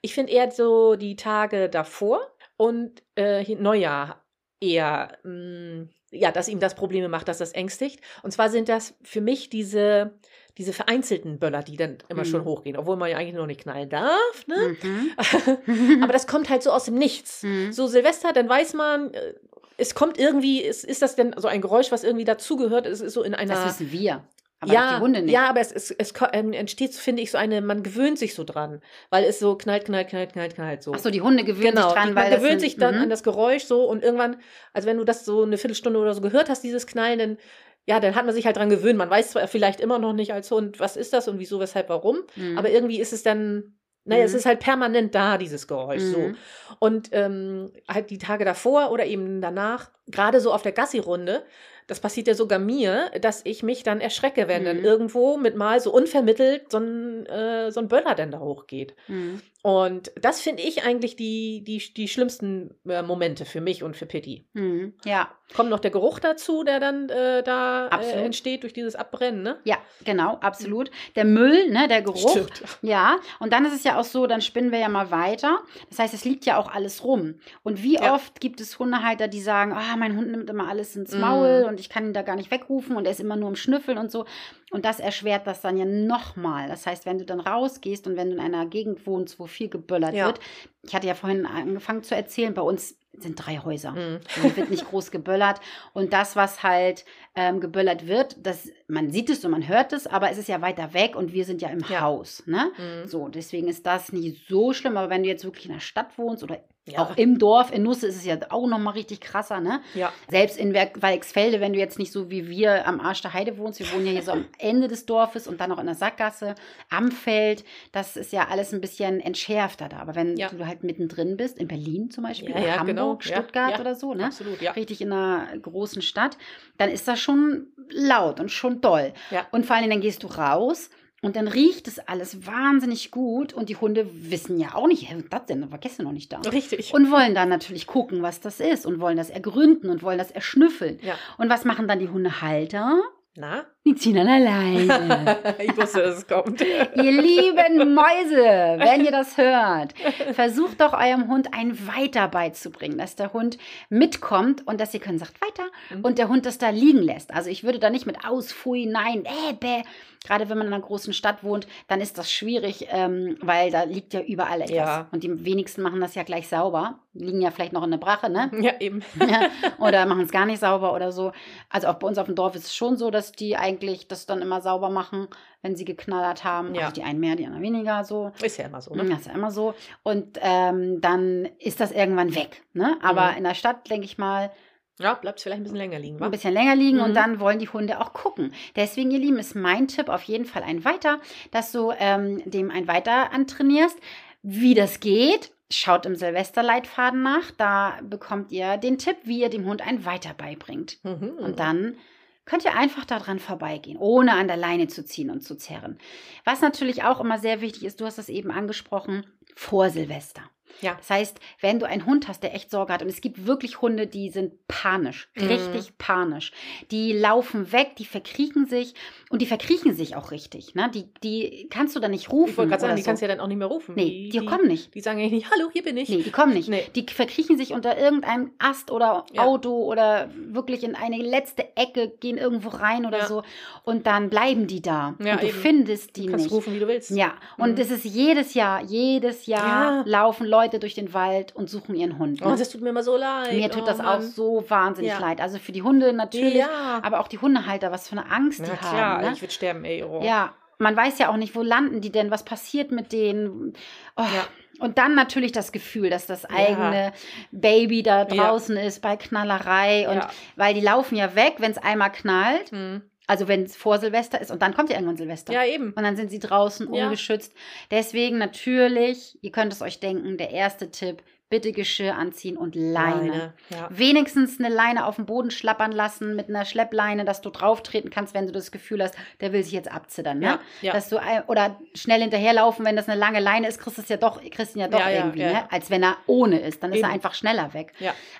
[0.00, 2.20] Ich finde eher so die Tage davor
[2.56, 4.24] und äh, Neujahr
[4.60, 8.00] eher, mh, ja, dass ihm das Probleme macht, dass das ängstigt.
[8.22, 10.18] Und zwar sind das für mich diese,
[10.58, 12.26] diese vereinzelten Böller, die dann immer Mhm.
[12.26, 14.46] schon hochgehen, obwohl man ja eigentlich noch nicht knallen darf.
[14.46, 14.76] Ne?
[14.82, 15.12] Mhm.
[16.02, 17.42] Aber das kommt halt so aus dem Nichts.
[17.42, 17.72] Mhm.
[17.72, 19.34] So Silvester, dann weiß man, äh,
[19.78, 22.86] es kommt irgendwie, ist, ist das denn so ein Geräusch, was irgendwie dazugehört?
[22.86, 23.54] Es ist so in einer.
[23.54, 24.22] das wissen wir.
[24.60, 25.32] Aber ja, die Hunde nicht.
[25.32, 28.44] ja, aber es, es, es ähm, entsteht, finde ich, so eine, man gewöhnt sich so
[28.44, 28.80] dran,
[29.10, 30.92] weil es so knallt, knallt, knallt, knallt, knallt so.
[30.94, 32.94] Ach so, die Hunde gewöhnen Genau, sich dran, die, weil man das gewöhnt sich dann
[32.94, 33.00] mhm.
[33.02, 34.36] an das Geräusch so und irgendwann,
[34.72, 37.38] also wenn du das so eine Viertelstunde oder so gehört hast, dieses Knallen, dann,
[37.86, 38.96] ja, dann hat man sich halt dran gewöhnt.
[38.98, 41.88] Man weiß zwar vielleicht immer noch nicht als Hund, was ist das und wieso, weshalb,
[41.88, 42.56] warum, Mhm.
[42.58, 44.38] aber irgendwie ist es dann, naja, es Mhm.
[44.38, 46.02] ist halt permanent da, dieses Geräusch.
[46.02, 46.18] So.
[46.18, 46.36] Mhm.
[46.78, 51.44] Und ähm, halt die Tage davor oder eben danach, gerade so auf der Gassi-Runde,
[51.88, 54.84] das passiert ja sogar mir, dass ich mich dann erschrecke, wenn dann Mhm.
[54.84, 58.94] irgendwo mit mal so unvermittelt so ein, äh, so ein Böller dann da hochgeht.
[59.08, 59.42] Mhm.
[59.64, 64.06] Und das finde ich eigentlich die, die, die schlimmsten äh, Momente für mich und für
[64.06, 64.44] Pitti.
[64.54, 64.94] Mhm.
[65.04, 69.42] Ja, Kommt noch der Geruch dazu, der dann äh, da äh, entsteht durch dieses Abbrennen,
[69.42, 69.58] ne?
[69.64, 70.90] ja, genau, absolut.
[71.14, 72.30] Der Müll, ne, der Geruch.
[72.30, 72.62] Stimmt.
[72.80, 75.60] Ja, und dann ist es ja auch so, dann spinnen wir ja mal weiter.
[75.90, 77.34] Das heißt, es liegt ja auch alles rum.
[77.62, 78.14] Und wie Ja.
[78.14, 81.20] oft gibt es Hundehalter, die sagen, ah, mein Hund nimmt immer alles ins Mhm.
[81.20, 83.56] Maul und ich kann ihn da gar nicht wegrufen und er ist immer nur im
[83.56, 84.24] Schnüffeln und so.
[84.70, 86.68] Und das erschwert das dann ja nochmal.
[86.68, 89.68] Das heißt, wenn du dann rausgehst und wenn du in einer Gegend wohnst, wo viel
[89.68, 90.26] geböllert Ja.
[90.26, 90.40] wird,
[90.82, 93.90] ich hatte ja vorhin angefangen zu erzählen, bei uns sind drei Häuser.
[93.92, 94.20] Mhm.
[94.40, 95.60] Hier wird nicht groß geböllert.
[95.92, 100.06] Und das, was halt ähm, geböllert wird, das, man sieht es und man hört es,
[100.06, 102.00] aber es ist ja weiter weg und wir sind ja im Ja.
[102.00, 102.42] Haus.
[102.46, 102.72] Ne?
[102.78, 103.06] Mhm.
[103.06, 104.96] So, deswegen ist das nicht so schlimm.
[104.96, 106.98] Aber wenn du jetzt wirklich in der Stadt wohnst oder Ja.
[106.98, 109.80] auch im Dorf, in Nusse ist es ja auch nochmal richtig krasser, ne?
[109.94, 110.12] Ja.
[110.28, 113.78] Selbst in Weichsfelde, wenn du jetzt nicht so wie wir am Arsch der Heide wohnst,
[113.78, 116.56] wir wohnen ja hier so am Ende des Dorfes und dann noch in der Sackgasse,
[116.90, 119.98] am Feld, das ist ja alles ein bisschen entschärfter da.
[119.98, 120.48] Aber wenn Ja.
[120.48, 123.18] du halt mittendrin bist, in Berlin zum Beispiel, Ja, ja, Hamburg, genau.
[123.20, 124.24] Stuttgart oder so, ne?
[124.26, 124.72] Absolut, ja.
[124.72, 126.36] richtig in einer großen Stadt,
[126.78, 129.12] dann ist das schon laut und schon doll.
[129.30, 129.46] Ja.
[129.52, 130.90] Und vor allem, dann gehst du raus
[131.22, 135.24] und dann riecht es alles wahnsinnig gut und die Hunde wissen ja auch nicht, was
[135.30, 136.40] das denn, war gestern noch nicht da.
[136.40, 136.92] Richtig.
[136.92, 140.32] Und wollen dann natürlich gucken, was das ist und wollen das ergründen und wollen das
[140.32, 140.98] erschnüffeln.
[141.02, 141.14] ja.
[141.38, 143.00] Und was machen dann die Hundehalter?
[143.34, 143.64] Na?
[143.86, 145.56] Die ziehen an der Leine.
[145.58, 146.60] ich wusste, dass es kommt.
[146.94, 149.94] ihr lieben Mäuse, wenn ihr das hört,
[150.34, 153.56] versucht doch eurem Hund ein Weiter beizubringen, dass der Hund
[153.88, 156.04] mitkommt und dass ihr können sagt weiter Mhm.
[156.04, 157.32] und der Hund das da liegen lässt.
[157.34, 159.82] Also ich würde da nicht mit ausfui, nein, äh, bäh.
[160.24, 163.82] Gerade wenn man in einer großen Stadt wohnt, dann ist das schwierig, ähm, weil da
[163.82, 164.76] liegt ja überall etwas.
[164.76, 165.08] Ja.
[165.10, 167.00] Und die wenigsten machen das ja gleich sauber.
[167.12, 168.48] Liegen ja vielleicht noch in der Brache, ne?
[168.60, 169.02] Ja, eben.
[169.80, 171.32] oder machen es gar nicht sauber oder so.
[171.70, 174.26] Also auch bei uns auf dem Dorf ist es schon so, dass die eigentlich das
[174.26, 175.28] dann immer sauber machen,
[175.60, 176.74] wenn sie geknallert haben.
[176.74, 176.82] Ja.
[176.86, 178.32] Also die einen mehr, die anderen weniger so.
[178.42, 179.04] Ist ja immer so, ne?
[179.04, 179.74] Das ist ja immer so.
[180.02, 182.62] Und ähm, dann ist das irgendwann weg.
[182.72, 182.96] Ne?
[183.02, 183.36] Aber Mhm.
[183.38, 184.50] in der Stadt, denke ich mal,
[184.98, 186.24] Ja, bleibt es vielleicht ein bisschen länger liegen, wa?
[186.24, 187.04] ein bisschen länger liegen Mhm.
[187.04, 188.52] und dann wollen die Hunde auch gucken.
[188.76, 191.20] Deswegen, ihr Lieben, ist mein Tipp auf jeden Fall ein Weiter,
[191.52, 193.98] dass du ähm, dem ein Weiter antrainierst.
[194.42, 197.50] Wie das geht, schaut im Silvesterleitfaden nach.
[197.56, 200.98] Da bekommt ihr den Tipp, wie ihr dem Hund ein Weiter beibringt.
[201.04, 201.32] Mhm.
[201.38, 201.96] Und dann
[202.44, 205.98] könnt ihr einfach daran vorbeigehen, ohne an der Leine zu ziehen und zu zerren.
[206.44, 210.42] Was natürlich auch immer sehr wichtig ist, du hast es eben angesprochen, vor Silvester.
[210.80, 210.94] Ja.
[210.96, 213.80] Das heißt, wenn du einen Hund hast, der echt Sorge hat, und es gibt wirklich
[213.82, 215.46] Hunde, die sind panisch, Mhm.
[215.46, 216.52] richtig panisch.
[216.90, 218.94] Die laufen weg, die verkriechen sich
[219.30, 220.74] und die verkriechen sich auch richtig.
[220.74, 220.90] Ne?
[220.94, 222.50] Die, die kannst du dann nicht rufen.
[222.50, 223.06] Ich wollte gerade sagen, die so.
[223.06, 223.94] kannst du ja dann auch nicht mehr rufen.
[223.94, 224.94] Nee, die, kommen nicht.
[224.94, 226.08] Die sagen ja nicht, hallo, hier bin ich.
[226.08, 226.68] Nee, die kommen nicht.
[226.68, 226.84] Nee.
[226.94, 229.42] Die verkriechen sich unter irgendeinem Ast oder Ja.
[229.42, 233.26] Auto oder wirklich in eine letzte Ecke, gehen irgendwo rein oder Ja.
[233.26, 233.42] so.
[233.84, 235.14] Und dann bleiben die da.
[235.22, 235.58] Ja, und du eben.
[235.58, 236.52] und die Du kannst nicht.
[236.52, 237.10] rufen, wie du willst.
[237.10, 237.80] Ja, und Mhm.
[237.80, 240.02] es ist jedes Jahr, jedes Jahr Ja.
[240.06, 242.40] laufen Leute durch den Wald und suchen ihren Hund.
[242.42, 242.56] Oh, ne?
[242.56, 243.52] das tut mir immer so leid.
[243.52, 244.22] Mir tut oh, das auch Mann.
[244.22, 245.18] so wahnsinnig Ja.
[245.18, 245.40] leid.
[245.40, 247.00] Also für die Hunde natürlich, Ja.
[247.02, 249.24] aber auch die Hundehalter, was für eine Angst Na die klar, haben.
[249.24, 249.32] Ne?
[249.32, 250.02] ich würde sterben, ey.
[250.04, 250.20] Oh.
[250.22, 253.74] Ja, man weiß ja auch nicht, wo landen die denn, was passiert mit denen.
[254.16, 254.22] Oh.
[254.22, 254.46] Ja.
[254.80, 257.12] Und dann natürlich das Gefühl, dass das eigene
[257.52, 260.08] Baby da draußen ist bei Knallerei.
[260.08, 260.30] Und Ja.
[260.56, 263.02] weil die laufen ja weg, wenn es einmal knallt, Hm.
[263.32, 265.54] Also wenn es vor Silvester ist und dann kommt ja irgendwann Silvester.
[265.54, 265.92] ja, eben.
[265.94, 267.04] Und dann sind sie draußen Ja.
[267.04, 267.54] ungeschützt.
[267.90, 273.52] Deswegen natürlich, ihr könnt es euch denken, der erste Tipp, bitte Geschirr anziehen und Leine.
[273.68, 273.86] Ja.
[273.90, 278.08] Wenigstens eine Leine auf dem Boden schlappern lassen mit einer Schleppleine, dass du drauf treten
[278.08, 280.38] kannst, wenn du das Gefühl hast, der will sich jetzt abzittern.
[280.38, 280.46] Ne?
[280.46, 280.92] Ja, ja.
[280.94, 284.16] Dass du oder schnell hinterherlaufen, wenn das eine lange Leine ist, kriegst du es ja
[284.16, 285.40] doch, kriegst ihn ja doch irgendwie.
[285.44, 285.70] Ne?
[285.70, 286.82] als wenn er ohne ist.
[286.82, 287.92] Dann ist er einfach schneller weg.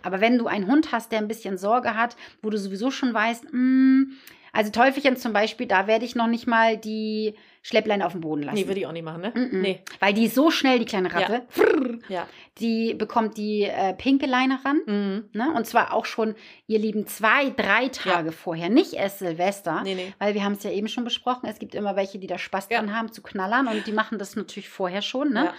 [0.02, 3.12] Aber wenn du einen Hund hast, der ein bisschen Sorge hat, wo du sowieso schon
[3.12, 4.04] weißt, mm,
[4.52, 8.42] also Teufelchen zum Beispiel, da werde ich noch nicht mal die Schleppleine auf dem Boden
[8.42, 8.56] lassen.
[8.56, 9.30] Nee, würde ich auch nicht machen, ne?
[9.30, 9.60] Mm-mm.
[9.60, 9.80] Nee.
[10.00, 11.46] Weil die ist so schnell, die kleine Ratte.
[12.08, 12.26] Ja.
[12.58, 14.80] Die bekommt die äh, pinke Leine ran.
[14.84, 15.30] Mhm.
[15.32, 15.52] Ne?
[15.54, 16.34] Und zwar auch schon,
[16.66, 18.68] ihr Lieben, zwei, drei Tage vorher.
[18.68, 19.82] Nicht erst Silvester.
[19.84, 20.12] Nee, nee.
[20.18, 21.48] Weil wir haben es ja eben schon besprochen.
[21.48, 22.78] Es gibt immer welche, die da Spaß Ja.
[22.78, 23.68] dran haben zu knallern.
[23.68, 25.32] Und die machen das natürlich vorher schon.
[25.32, 25.46] Ne?
[25.46, 25.54] Ja.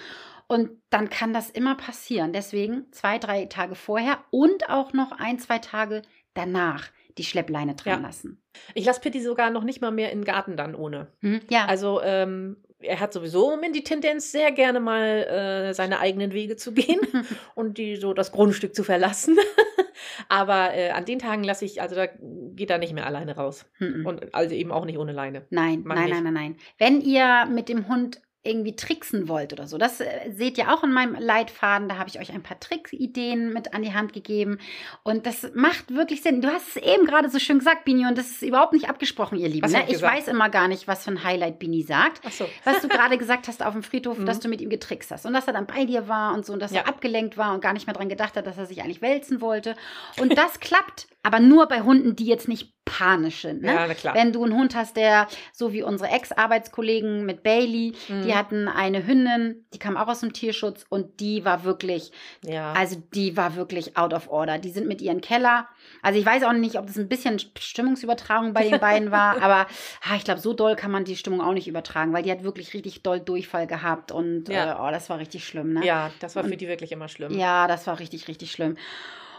[0.48, 2.34] Und dann kann das immer passieren.
[2.34, 6.04] Deswegen zwei, drei Tage vorher und auch noch ein, zwei Tage
[6.34, 8.08] danach die Schleppleine dran Ja.
[8.08, 8.42] lassen.
[8.74, 11.08] Ich lasse Pitti sogar noch nicht mal mehr in den Garten dann ohne.
[11.22, 11.42] Hm?
[11.50, 11.66] Ja.
[11.66, 16.34] Also, ähm, er hat sowieso im Moment die Tendenz, sehr gerne mal äh, seine eigenen
[16.34, 17.00] Wege zu gehen
[17.56, 19.38] und die so das Grundstück zu verlassen.
[20.30, 23.66] Aber äh, an den Tagen lasse ich, also da geht er nicht mehr alleine raus.
[23.80, 24.06] Mhm.
[24.06, 25.46] Und also eben auch nicht ohne Leine.
[25.50, 26.14] Nein, Mag nein, nicht.
[26.16, 26.58] nein, nein, nein.
[26.78, 30.84] Wenn ihr mit dem Hund irgendwie tricksen wollt oder so, das äh, seht ihr auch
[30.84, 31.88] in meinem Leitfaden.
[31.88, 34.60] Da habe ich euch ein paar Trickideen mit an die Hand gegeben.
[35.04, 36.42] Und das macht wirklich Sinn.
[36.42, 39.38] Du hast es eben gerade so schön gesagt, Bini, und das ist überhaupt nicht abgesprochen,
[39.38, 39.72] ihr Lieben.
[39.72, 39.84] Ne?
[39.88, 42.22] ich Ich weiß immer gar nicht, was für ein Highlight Bini sagt.
[42.26, 42.46] Ach so.
[42.66, 44.26] Was du gerade gesagt hast auf dem Friedhof, Mhm.
[44.26, 46.52] dass du mit ihm getrickst hast und dass er dann bei dir war und so
[46.54, 46.82] und dass Ja.
[46.82, 49.40] er abgelenkt war und gar nicht mehr dran gedacht hat, dass er sich eigentlich wälzen
[49.42, 49.76] wollte.
[50.20, 53.62] Und das klappt, aber nur bei Hunden, die jetzt nicht panisch sind.
[53.62, 53.74] Ne?
[53.74, 54.14] Ja, na klar.
[54.14, 58.24] Wenn du einen Hund hast, der, so wie unsere Ex-Arbeitskollegen mit Bailey, Mhm.
[58.24, 62.12] die hatten eine Hündin, die kam auch aus dem Tierschutz und die war wirklich,
[62.46, 62.74] ja.
[62.74, 64.58] also die war wirklich out of order.
[64.60, 65.68] Die sind mit ihren Keller.
[66.02, 69.68] Also ich weiß auch nicht, ob das ein bisschen Stimmungsübertragung bei den beiden war, aber
[70.04, 72.44] ah, ich glaube, so doll kann man die Stimmung auch nicht übertragen, weil die hat
[72.44, 74.72] wirklich richtig doll Durchfall gehabt und Ja.
[74.74, 75.86] äh, oh, das war richtig schlimm, ne?
[75.86, 77.38] ja, das war für die wirklich immer schlimm.
[77.38, 78.78] Ja, das war richtig, richtig schlimm.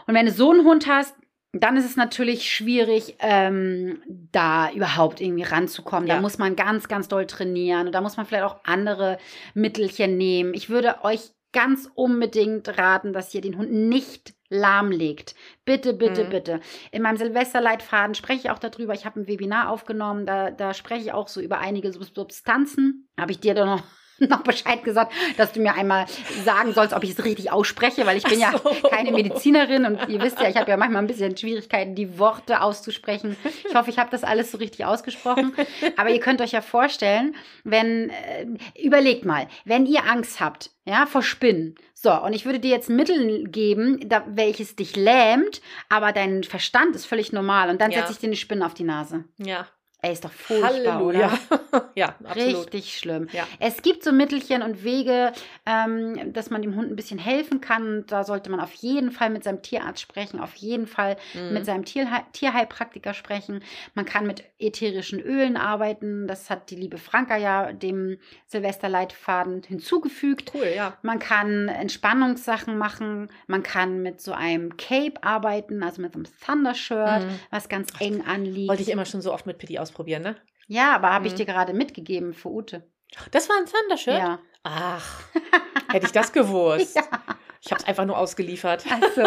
[0.07, 1.14] Und wenn du so einen Hund hast,
[1.62, 6.08] dann ist es natürlich schwierig, ähm, da überhaupt irgendwie ranzukommen.
[6.08, 6.20] Da Ja.
[6.20, 9.18] muss man ganz, ganz doll trainieren und da muss man vielleicht auch andere
[9.54, 10.54] Mittelchen nehmen.
[10.54, 15.34] Ich würde euch ganz unbedingt raten, dass ihr den Hund nicht lahmlegt.
[15.64, 16.30] Bitte, bitte, Mhm.
[16.30, 16.60] bitte.
[16.90, 18.92] In meinem Silvesterleitfaden spreche ich auch darüber.
[18.94, 20.26] Ich habe ein Webinar aufgenommen.
[20.26, 23.08] Da, da spreche ich auch so über einige Sub- Substanzen.
[23.18, 23.82] Habe ich dir da noch
[24.29, 26.07] noch Bescheid gesagt, dass du mir einmal
[26.44, 28.88] sagen sollst, ob ich es richtig ausspreche, weil ich bin Ach ja so.
[28.88, 32.61] keine Medizinerin und ihr wisst ja, ich habe ja manchmal ein bisschen Schwierigkeiten, die Worte
[32.61, 33.37] auszusprechen.
[33.68, 35.55] Ich hoffe, ich habe das alles so richtig ausgesprochen.
[35.96, 38.46] Aber ihr könnt euch ja vorstellen, wenn, äh,
[38.83, 41.74] überlegt mal, wenn ihr Angst habt, ja, vor Spinnen.
[41.94, 46.94] So, und ich würde dir jetzt Mittel geben, da, welches dich lähmt, aber dein Verstand
[46.94, 48.00] ist völlig normal und dann Ja.
[48.00, 49.24] setze ich dir eine Spinne auf die Nase.
[49.38, 49.66] Ja.
[50.04, 51.32] Ey, ist doch furchtbar, Halleluja.
[51.50, 51.90] oder?
[51.94, 52.66] ja, absolut.
[52.74, 53.28] Richtig schlimm.
[53.32, 53.46] Ja.
[53.58, 55.32] Es gibt so Mittelchen und Wege,
[55.64, 58.04] ähm, dass man dem Hund ein bisschen helfen kann.
[58.06, 61.54] Da sollte man auf jeden Fall mit seinem Tierarzt sprechen, auf jeden Fall Mhm.
[61.54, 63.62] mit seinem Tierheil Tierheilpraktiker sprechen.
[63.94, 66.26] Man kann mit ätherischen Ölen arbeiten.
[66.26, 70.52] Das hat die liebe Franka ja dem Silvesterleitfaden hinzugefügt.
[70.54, 70.96] Cool, ja.
[71.02, 73.28] Man kann Entspannungssachen machen.
[73.46, 77.40] Man kann mit so einem Cape arbeiten, also mit so einem Thunder-Shirt, Mhm.
[77.50, 78.68] was ganz eng anliegt.
[78.68, 80.37] Wollte ich immer schon so oft mit Pitti ausprobieren, ne?
[80.66, 81.37] ja, aber habe ich Mhm.
[81.38, 82.90] dir gerade mitgegeben für Ute.
[83.30, 84.18] Das war ein Thundershirt?
[84.18, 84.38] Ja.
[84.64, 85.22] Ach,
[85.92, 86.96] hätte ich das gewusst.
[86.96, 87.02] Ja.
[87.64, 88.85] Ich habe es einfach nur ausgeliefert.
[88.90, 89.22] Ach so.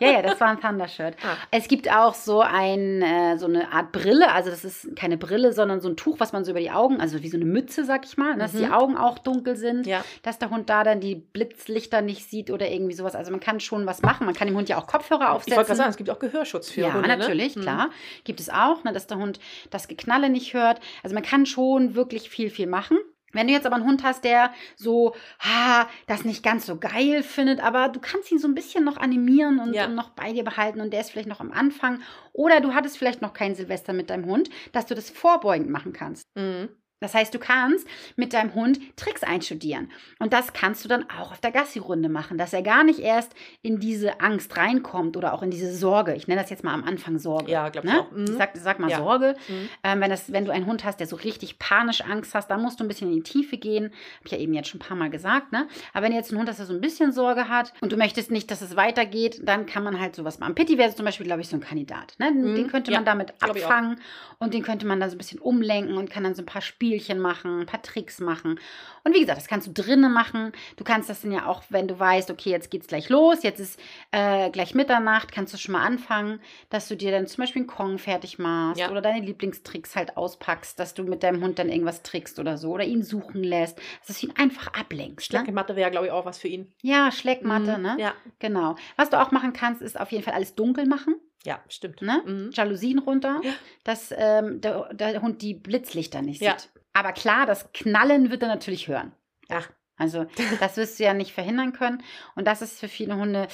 [0.00, 1.14] Ja, ja, das war ein Thundershirt.
[1.22, 1.36] Ah.
[1.52, 5.52] Es gibt auch so ein, äh, so eine Art Brille, also das ist keine Brille,
[5.52, 7.84] sondern so ein Tuch, was man so über die Augen, also wie so eine Mütze,
[7.84, 8.58] sag ich mal, dass Mhm.
[8.58, 10.04] die Augen auch dunkel sind, Ja.
[10.22, 13.14] dass der Hund da dann die Blitzlichter nicht sieht oder irgendwie sowas.
[13.14, 14.26] Also man kann schon was machen.
[14.26, 15.56] Man kann dem Hund ja auch Kopfhörer Ich aufsetzen.
[15.56, 17.08] wollte gerade sagen, es gibt auch Gehörschutz für ja, Hunde.
[17.08, 17.62] natürlich, ne?
[17.62, 17.90] klar.
[18.24, 19.38] Gibt es auch, ne, dass der Hund
[19.70, 20.80] das Geknalle nicht hört.
[21.04, 22.98] Also man kann schon wirklich viel, viel machen.
[23.36, 27.22] Wenn du jetzt aber einen Hund hast, der so ha, das nicht ganz so geil
[27.22, 29.86] findet, aber du kannst ihn so ein bisschen noch animieren und, Ja.
[29.86, 32.00] und noch bei dir behalten und der ist vielleicht noch am Anfang.
[32.32, 35.92] Oder du hattest vielleicht noch kein Silvester mit deinem Hund, dass du das vorbeugend machen
[35.92, 36.26] kannst.
[36.34, 36.68] Mhm.
[37.00, 39.90] Das heißt, du kannst mit deinem Hund Tricks einstudieren.
[40.18, 43.34] Und das kannst du dann auch auf der Gassi-Runde machen, dass er gar nicht erst
[43.62, 46.14] in diese Angst reinkommt oder auch in diese Sorge.
[46.14, 47.50] Ich nenne das jetzt mal am Anfang Sorge.
[47.52, 48.00] Ja, glaub ich ne?
[48.00, 48.10] auch.
[48.10, 48.24] Mhm.
[48.24, 48.98] Ich sag, sag mal Ja.
[48.98, 49.34] Sorge.
[49.48, 49.68] Mhm.
[49.84, 52.62] Ähm, wenn, das, wenn du einen Hund hast, der so richtig panisch Angst hast, dann
[52.62, 53.84] musst du ein bisschen in die Tiefe gehen.
[53.86, 55.52] Habe ich ja eben jetzt schon ein paar Mal gesagt.
[55.52, 55.68] Ne?
[55.92, 57.96] Aber wenn du jetzt einen Hund hast, der so ein bisschen Sorge hat und du
[57.96, 60.54] möchtest nicht, dass es weitergeht, dann kann man halt sowas machen.
[60.54, 62.14] Pitti wäre zum Beispiel, glaube ich, so ein Kandidat.
[62.18, 62.32] Ne?
[62.32, 62.68] Den Mhm.
[62.68, 63.50] könnte Ja, man damit ich auch.
[63.50, 64.00] abfangen
[64.38, 66.62] und den könnte man dann so ein bisschen umlenken und kann dann so ein paar
[66.86, 68.58] Spielchen machen, ein paar Tricks machen.
[69.04, 70.52] Und wie gesagt, das kannst du drinnen machen.
[70.76, 73.60] Du kannst das dann ja auch, wenn du weißt, okay, jetzt geht's gleich los, jetzt
[73.60, 73.78] ist
[74.12, 77.66] äh, gleich Mitternacht, kannst du schon mal anfangen, dass du dir dann zum Beispiel einen
[77.68, 78.90] Kong fertig machst Ja.
[78.90, 82.70] oder deine Lieblingstricks halt auspackst, dass du mit deinem Hund dann irgendwas trickst oder so
[82.72, 85.32] oder ihn suchen lässt, dass du ihn einfach ablenkst.
[85.32, 85.38] Ne?
[85.38, 86.72] Schlackematte wäre, glaube ich, auch was für ihn.
[86.82, 87.82] Ja, Schleckmatte, Mhm.
[87.82, 87.96] ne?
[87.98, 88.14] Ja.
[88.38, 88.76] Genau.
[88.96, 91.16] Was du auch machen kannst, ist auf jeden Fall alles dunkel machen.
[91.46, 92.02] Ja, stimmt.
[92.02, 92.22] Ne?
[92.26, 92.50] Mhm.
[92.52, 93.52] Jalousien runter, Ja.
[93.84, 96.58] dass ähm, der, der Hund die Blitzlichter nicht Ja.
[96.58, 96.70] sieht.
[96.92, 99.12] Aber klar, das Knallen wird er natürlich hören.
[99.48, 99.70] Ach.
[99.96, 100.26] Also
[100.60, 102.02] das wirst du ja nicht verhindern können.
[102.34, 103.48] Und das ist für viele Hunde,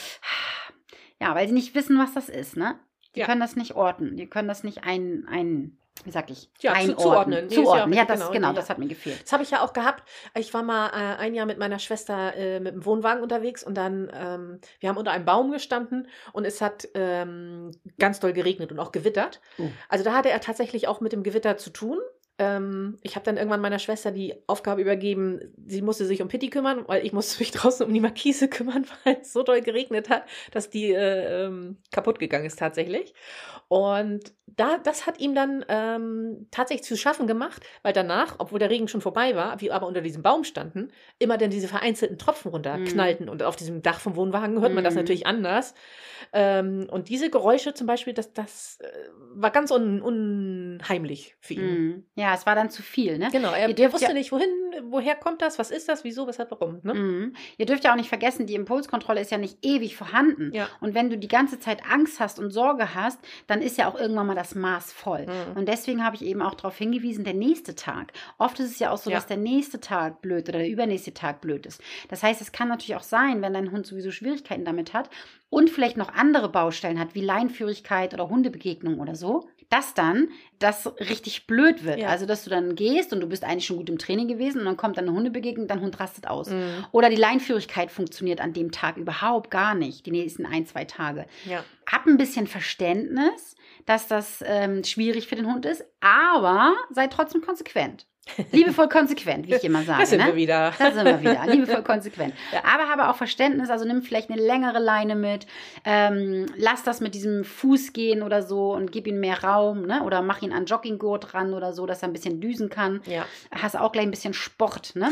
[1.21, 2.79] ja, weil sie nicht wissen, was das ist, ne?
[3.15, 3.27] Die Ja.
[3.27, 4.17] können das nicht orten.
[4.17, 6.99] Die können das nicht ein, ein wie sag ich, Ja, zu- einordnen.
[6.99, 7.47] zuordnen.
[7.49, 7.93] Nee, Zuordnen.
[7.93, 8.53] Ja, ja- das, genau, genau, ja.
[8.55, 9.23] das hat mir gefehlt.
[9.23, 10.03] Das habe ich ja auch gehabt.
[10.35, 13.75] Ich war mal äh, ein Jahr mit meiner Schwester äh, mit dem Wohnwagen unterwegs und
[13.77, 18.73] dann, ähm, wir haben unter einem Baum gestanden und es hat ähm, ganz doll geregnet
[18.73, 19.41] und auch gewittert.
[19.59, 19.69] Oh.
[19.89, 21.99] Also da hatte er tatsächlich auch mit dem Gewitter zu tun.
[22.39, 26.49] Ähm, ich habe dann irgendwann meiner Schwester die Aufgabe übergeben, sie musste sich um Pitti
[26.51, 30.09] kümmern, weil ich musste mich draußen um die Markise kümmern, weil es so doll geregnet
[30.09, 33.15] hat, dass die äh, ähm, kaputt gegangen ist tatsächlich.
[33.69, 38.69] Und da, das hat ihm dann ähm, tatsächlich zu schaffen gemacht, weil danach, obwohl der
[38.71, 42.51] Regen schon vorbei war, wir aber unter diesem Baum standen, immer dann diese vereinzelten Tropfen
[42.51, 43.29] runterknallten.
[43.31, 45.01] Und auf diesem Dach vom Wohnwagen hört man das Mhm.
[45.01, 45.75] natürlich anders.
[46.33, 48.87] Ähm, und diese Geräusche zum Beispiel, das, das äh,
[49.35, 51.87] war ganz un, unheimlich für ihn.
[51.89, 52.05] Mhm.
[52.15, 53.29] Ja, es war dann zu viel, ne?
[53.33, 54.49] Genau, er, er wusste ja- nicht, wohin,
[54.85, 56.81] woher kommt das, was ist das, wieso, weshalb, warum.
[56.83, 56.95] Ne?
[56.95, 57.37] Mhm.
[57.59, 60.53] Ihr dürft ja auch nicht vergessen, die Impulskontrolle ist ja nicht ewig vorhanden.
[60.55, 60.69] Ja.
[60.81, 63.99] Und wenn du die ganze Zeit Angst hast und Sorge hast, dann ist ja auch
[63.99, 65.27] irgendwann mal das Maß voll.
[65.27, 65.57] Mhm.
[65.57, 68.13] Und deswegen habe ich eben auch darauf hingewiesen, der nächste Tag.
[68.39, 69.17] Oft ist es ja auch so, Ja.
[69.17, 71.81] dass der nächste Tag blöd oder der übernächste Tag blöd ist.
[72.09, 75.11] Das heißt, es kann natürlich auch sein, wenn dein Hund sowieso Schwierigkeiten damit hat
[75.53, 80.87] und vielleicht noch andere Baustellen hat, wie Leinführigkeit oder Hundebegegnung oder so, dass dann das
[80.99, 81.99] richtig blöd wird.
[81.99, 82.09] Ja.
[82.09, 84.65] Also, dass du dann gehst und du bist eigentlich schon gut im Training gewesen und
[84.65, 86.49] dann kommt dann eine Hundebegegnung, dein Hund rastet aus.
[86.49, 86.87] Mhm.
[86.91, 91.27] Oder die Leinführigkeit funktioniert an dem Tag überhaupt gar nicht, die nächsten ein, zwei Tage.
[91.45, 91.63] Ja.
[91.85, 97.43] Hab ein bisschen Verständnis, dass das ähm, schwierig für den Hund ist, aber sei trotzdem
[97.43, 98.07] konsequent.
[98.53, 100.01] Liebevoll konsequent, wie ich immer sage.
[100.01, 100.27] Da sind ne?
[100.29, 100.73] wir wieder.
[100.79, 101.45] Da sind wir wieder.
[101.49, 102.35] Liebevoll konsequent.
[102.53, 102.61] Ja.
[102.73, 105.47] Aber habe auch Verständnis, also nimm vielleicht eine längere Leine mit,
[105.85, 110.03] ähm, lass das mit diesem Fuß gehen oder so und gib ihm mehr Raum, ne?
[110.05, 113.01] Oder mach ihn an Jogginggurt ran oder so, dass er ein bisschen düsen kann.
[113.07, 115.11] Ja, Hast auch gleich ein bisschen Sport, ne?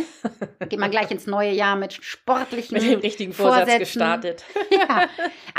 [0.68, 3.80] Geht man gleich ins neue Jahr mit sportlichen mit dem richtigen Vorsatz Vorsätzen.
[3.80, 4.44] gestartet.
[4.70, 5.08] ja,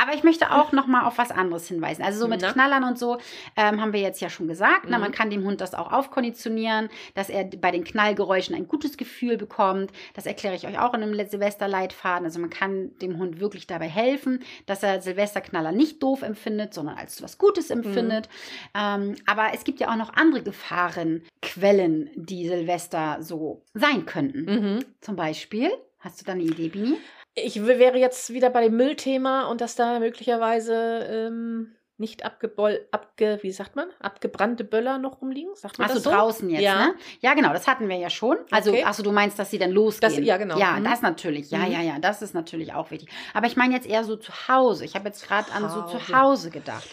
[0.01, 2.01] aber ich möchte auch noch mal auf was anderes hinweisen.
[2.01, 2.53] Also so mit Na?
[2.53, 3.17] Knallern und so
[3.57, 4.85] ähm, haben wir jetzt ja schon gesagt.
[4.87, 5.03] Na, Mhm.
[5.03, 9.37] man kann dem Hund das auch aufkonditionieren, dass er bei den Knallgeräuschen ein gutes Gefühl
[9.37, 9.91] bekommt.
[10.13, 12.25] Das erkläre ich euch auch in einem Silvesterleitfaden.
[12.25, 16.97] Also man kann dem Hund wirklich dabei helfen, dass er Silvesterknaller nicht doof empfindet, sondern
[16.97, 18.29] als was Gutes empfindet.
[18.75, 24.45] Ähm, aber es gibt ja auch noch andere Gefahrenquellen, die Silvester so sein könnten.
[24.45, 24.85] Mhm.
[25.01, 26.97] Zum Beispiel, hast du da eine Idee, Bini?
[27.33, 33.39] Ich wäre jetzt wieder bei dem Müllthema und dass da möglicherweise ähm, nicht abgeboll, abge,
[33.43, 35.55] wie sagt man, abgebrannte Böller noch rumliegen.
[35.55, 36.09] Sagt man Achso, das so?
[36.09, 36.87] draußen jetzt, Ja.
[36.87, 36.95] ne?
[37.21, 38.37] Ja, genau, das hatten wir ja schon.
[38.51, 38.83] Also, Okay.
[38.83, 40.13] achso, du meinst, dass sie dann losgehen.
[40.13, 40.57] Das- ja, genau.
[40.57, 40.83] Ja, Mhm.
[40.83, 41.49] das natürlich.
[41.51, 41.71] Ja, Mhm.
[41.71, 43.09] ja, ja, das ist natürlich auch wichtig.
[43.33, 44.83] Aber ich meine jetzt eher so zu Hause.
[44.83, 46.13] Ich habe jetzt gerade an so zu.
[46.13, 46.89] Hause gedacht.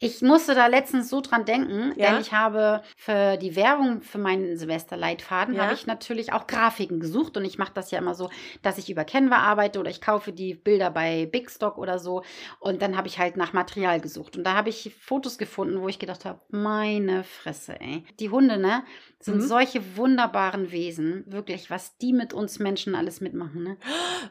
[0.00, 2.10] Ich musste da letztens so dran denken, Ja.
[2.12, 5.62] denn ich habe für die Werbung für meinen Silvesterleitfaden Ja.
[5.64, 8.30] habe ich natürlich auch Grafiken gesucht und ich mache das ja immer so,
[8.62, 12.22] dass ich über Canva arbeite oder ich kaufe die Bilder bei Big Stock oder so
[12.60, 15.88] und dann habe ich halt nach Material gesucht und da habe ich Fotos gefunden, wo
[15.88, 18.04] ich gedacht habe, meine Fresse, ey.
[18.20, 18.84] Die Hunde, ne,
[19.20, 19.40] sind Mhm.
[19.46, 23.76] solche wunderbaren Wesen, wirklich, was die mit uns Menschen alles mitmachen, ne?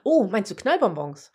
[0.03, 1.31] Oh, meinst du Knallbonbons?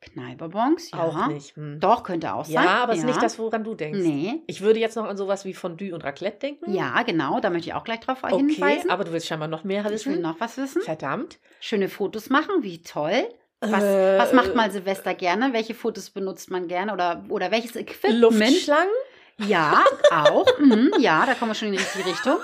[0.00, 0.98] Knallbonbons, ja.
[1.02, 1.56] Auch nicht.
[1.56, 1.80] Hm.
[1.80, 2.54] Doch, könnte auch sein.
[2.64, 3.98] Ja, aber es ist nicht das, woran du denkst.
[4.00, 4.42] Nee.
[4.46, 6.72] Ich würde jetzt noch an sowas wie Fondue und Raclette denken.
[6.72, 8.90] Ja, genau, da möchte ich auch gleich drauf Okay, hinweisen.
[8.90, 10.22] aber du willst scheinbar noch mehr ich will wissen.
[10.22, 10.82] noch was wissen.
[10.82, 11.38] Verdammt.
[11.60, 13.28] Schöne Fotos machen, wie toll.
[13.60, 15.52] Was, Äh, was macht mal Silvester gerne?
[15.52, 16.92] Welche Fotos benutzt man gerne?
[16.92, 18.20] Oder, oder welches Equipment?
[18.20, 18.92] Luftschlangen?
[19.38, 20.46] Ja, auch.
[20.60, 22.36] Mhm, ja, da kommen wir schon in die richtige Richtung.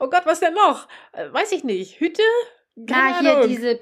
[0.00, 0.86] Oh Gott, was denn noch?
[1.12, 1.98] Äh, weiß ich nicht.
[2.00, 2.22] Hütte?
[2.86, 3.78] Keine Na, hier diese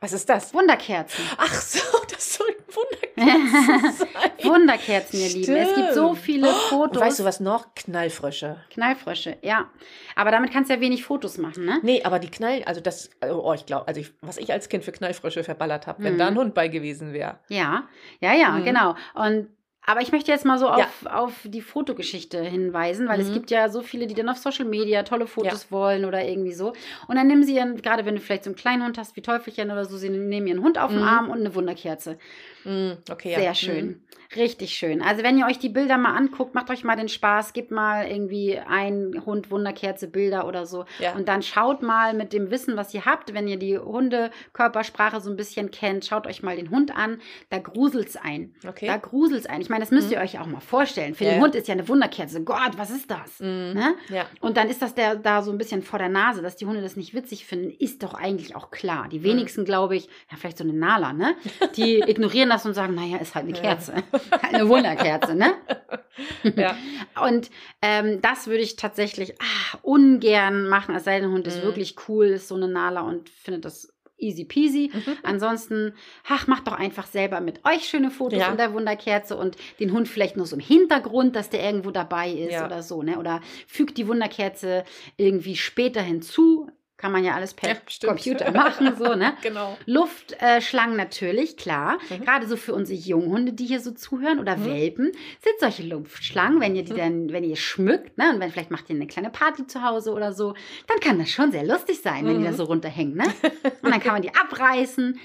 [0.00, 0.54] Was ist das?
[0.54, 1.22] Wunderkerzen.
[1.36, 4.30] Ach so, das sollten Wunderkerzen sein.
[4.50, 5.56] Wunderkerzen, ihr Lieben.
[5.56, 6.18] Es gibt so Stimmt.
[6.24, 7.02] viele Und Fotos.
[7.02, 7.74] weißt du was noch?
[7.74, 8.56] Knallfrösche.
[8.70, 9.68] Knallfrösche, ja.
[10.16, 11.80] Aber damit kannst du ja wenig Fotos machen, ne?
[11.82, 14.84] Nee, aber die Knall, also das, oh, ich glaube, also ich, was ich als Kind
[14.84, 16.18] für Knallfrösche verballert habe, wenn Mhm.
[16.18, 17.38] da ein Hund bei gewesen wäre.
[17.48, 17.86] Ja,
[18.20, 18.64] ja, ja, Mhm.
[18.64, 18.94] genau.
[19.14, 19.48] Und
[19.90, 20.74] aber ich möchte jetzt mal so Ja.
[20.76, 23.32] auf, auf die Fotogeschichte hinweisen, weil es Mhm.
[23.34, 26.72] gibt ja so viele, die dann auf Social Media tolle Fotos wollen oder irgendwie so.
[27.08, 29.22] Und dann nehmen sie ihren, gerade wenn du vielleicht so einen kleinen Hund hast, wie
[29.22, 31.06] Teufelchen oder so, sie nehmen ihren Hund auf den Mhm.
[31.08, 32.18] Arm und eine Wunderkerze.
[32.64, 33.38] Mm, okay, ja.
[33.38, 33.54] Sehr Mhm.
[33.54, 34.02] schön.
[34.36, 35.02] Richtig schön.
[35.02, 38.06] Also wenn ihr euch die Bilder mal anguckt, macht euch mal den Spaß, gebt mal
[38.06, 40.84] irgendwie ein Hund Wunderkerze Bilder oder so.
[41.00, 41.14] Ja.
[41.14, 45.30] Und dann schaut mal mit dem Wissen, was ihr habt, wenn ihr die Hundekörpersprache so
[45.30, 47.20] ein bisschen kennt, schaut euch mal den Hund an.
[47.50, 48.54] Da gruselt's ein.
[48.66, 48.86] Okay.
[48.86, 49.60] Da gruselt's ein.
[49.60, 51.14] Ich meine, das müsst ihr euch auch mal vorstellen.
[51.14, 51.44] Für Ja, den ja.
[51.44, 52.42] Hund ist ja eine Wunderkerze.
[52.44, 53.40] Gott, was ist das?
[53.40, 53.94] Mm, Ne?
[54.10, 54.26] Ja.
[54.40, 56.82] Und dann ist das der da so ein bisschen vor der Nase, dass die Hunde
[56.82, 59.06] das nicht witzig finden, ist doch eigentlich auch klar.
[59.06, 59.10] Mhm.
[59.10, 61.34] Die wenigsten, glaube ich, ja, vielleicht so eine Nala, ne?
[61.76, 63.62] Die ignorieren das und sagen, naja, ist halt eine Ja.
[63.62, 63.94] Kerze.
[64.52, 65.54] eine Wunderkerze, ne?
[66.56, 66.76] ja.
[67.26, 67.50] Und
[67.82, 71.62] ähm, das würde ich tatsächlich ah, ungern machen, es sei denn, der Hund ist Mhm.
[71.66, 74.90] wirklich cool, ist so eine Nala und findet das easy peasy.
[74.92, 75.16] Mhm.
[75.22, 75.94] Ansonsten,
[76.28, 78.48] ach, macht doch einfach selber mit euch schöne Fotos Ja.
[78.48, 82.30] von der Wunderkerze und den Hund vielleicht nur so im Hintergrund, dass der irgendwo dabei
[82.30, 82.66] ist Ja.
[82.66, 83.18] oder so, ne?
[83.18, 84.84] Oder fügt die Wunderkerze
[85.16, 86.68] irgendwie später hinzu.
[87.00, 87.76] Kann man ja alles per Ja.
[88.06, 89.32] Computer machen, so, ne?
[89.42, 89.78] Genau.
[89.86, 91.98] Luftschlangen natürlich, klar.
[92.10, 92.24] Mhm.
[92.24, 94.66] Gerade so für unsere Junghunde, die hier so zuhören oder Mhm.
[94.66, 95.06] Welpen,
[95.40, 98.90] sind solche Luftschlangen, wenn ihr die dann, wenn ihr schmückt, ne, und wenn vielleicht macht
[98.90, 100.54] ihr eine kleine Party zu Hause oder so,
[100.88, 102.56] dann kann das schon sehr lustig sein, wenn die da Mhm.
[102.56, 103.24] so runterhängen, ne?
[103.82, 105.18] Und dann kann man die abreißen.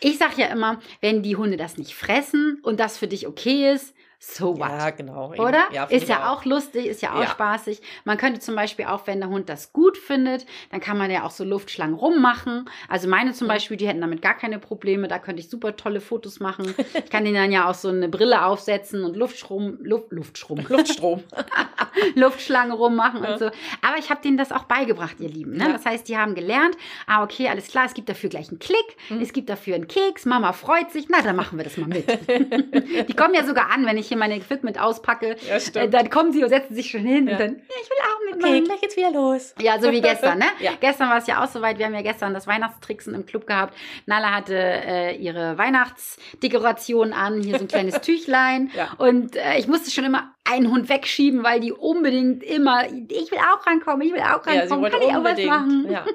[0.00, 3.72] Ich sag ja immer, wenn die Hunde das nicht fressen und das für dich okay
[3.72, 4.68] ist, so what?
[4.70, 5.32] Ja, genau.
[5.34, 5.64] Oder?
[5.72, 6.44] Ja, ist ja auch.
[6.44, 7.26] lustig, ist ja auch Ja.
[7.26, 7.82] spaßig.
[8.04, 11.24] Man könnte zum Beispiel auch, wenn der Hund das gut findet, dann kann man ja
[11.24, 12.70] auch so Luftschlangen rummachen.
[12.88, 13.52] Also meine zum Mhm.
[13.52, 15.08] Beispiel, die hätten damit gar keine Probleme.
[15.08, 16.72] Da könnte ich super tolle Fotos machen.
[16.94, 21.24] Ich kann denen dann ja auch so eine Brille aufsetzen und Luftschrum, Luft, Luftschrum, Luftstrom.
[22.14, 23.32] Luftschlangen rummachen Ja.
[23.32, 23.46] und so.
[23.46, 25.56] Aber ich habe denen das auch beigebracht, ihr Lieben.
[25.56, 25.68] Ne?
[25.72, 28.78] Das heißt, die haben gelernt, ah, okay, alles klar, es gibt dafür gleich einen Klick,
[29.10, 29.20] Mhm.
[29.20, 32.06] es gibt dafür einen Keks, Mama freut sich, na, dann machen wir das mal mit.
[33.08, 35.36] die kommen ja sogar an, wenn ich hier meine Equipment auspacke.
[35.48, 37.32] Ja, Äh, dann kommen sie und setzen sich schon hin Ja.
[37.32, 38.54] und dann, ja, ich will auch mitmachen.
[38.54, 39.54] Okay, gleich geht's wieder los.
[39.60, 40.44] Ja, so wie gestern, ne?
[40.60, 40.72] Ja.
[40.80, 41.78] Gestern war es ja auch soweit.
[41.78, 43.74] Wir haben ja gestern das Weihnachtstricksen im Club gehabt.
[44.06, 48.70] Nala hatte äh, ihre Weihnachtsdekoration an, hier so ein kleines Tüchlein.
[48.98, 53.38] Und äh, ich musste schon immer einen Hund wegschieben, weil die unbedingt immer, ich will
[53.38, 55.86] auch rankommen, ich will auch rankommen, kann ich auch was machen?
[55.90, 56.04] Ja.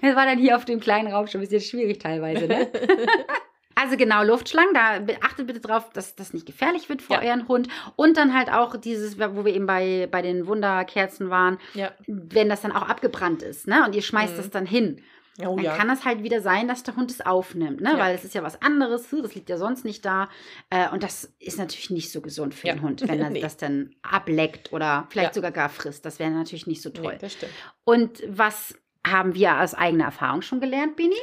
[0.00, 2.68] Das war dann hier auf dem kleinen Raum schon ein bisschen schwierig teilweise, ne?
[3.80, 7.20] Also genau, Luftschlangen, da achtet bitte drauf, dass das nicht gefährlich wird für Ja.
[7.22, 7.68] euren Hund.
[7.96, 11.92] Und dann halt auch dieses, wo wir eben bei, bei den Wunderkerzen waren, ja.
[12.06, 13.84] wenn das dann auch abgebrannt ist, ne?
[13.84, 14.36] Und ihr schmeißt Mhm.
[14.36, 15.02] das dann hin.
[15.40, 15.76] Oh dann ja.
[15.76, 17.90] kann es halt wieder sein, dass der Hund es aufnimmt, ne?
[17.92, 17.98] Ja.
[17.98, 20.28] Weil es ist ja was anderes, hm, das liegt ja sonst nicht da.
[20.70, 22.74] Äh, und das ist natürlich nicht so gesund für Ja.
[22.74, 23.40] den Hund, wenn er Nee.
[23.40, 26.04] das dann ableckt oder vielleicht sogar gar frisst.
[26.04, 27.12] Das wäre natürlich nicht so toll.
[27.12, 27.52] Nee, das stimmt.
[27.84, 28.74] Und was
[29.06, 31.14] haben wir aus eigener Erfahrung schon gelernt, Bini?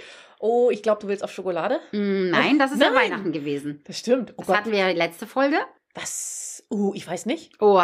[0.47, 1.79] Oh, ich glaube, du willst auf Schokolade?
[1.91, 3.05] Mm, nein, das ist ja Nein.
[3.11, 3.81] Weihnachten gewesen.
[3.87, 4.31] Das stimmt.
[4.33, 4.57] Oh Das Gott.
[4.57, 5.57] hatten wir ja letzte Folge.
[5.95, 6.63] Was?
[6.69, 7.53] Uh, ich weiß nicht.
[7.61, 7.83] Oh,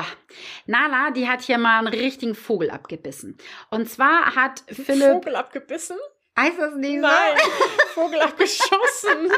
[0.68, 3.38] Nala, die hat hier mal einen richtigen Vogel abgebissen.
[3.72, 5.12] Und zwar hat Philipp.
[5.12, 5.98] Vogel abgebissen?
[6.38, 7.02] Heißt das nicht so?
[7.02, 7.38] Nein,
[7.96, 9.32] Vogel abgeschossen.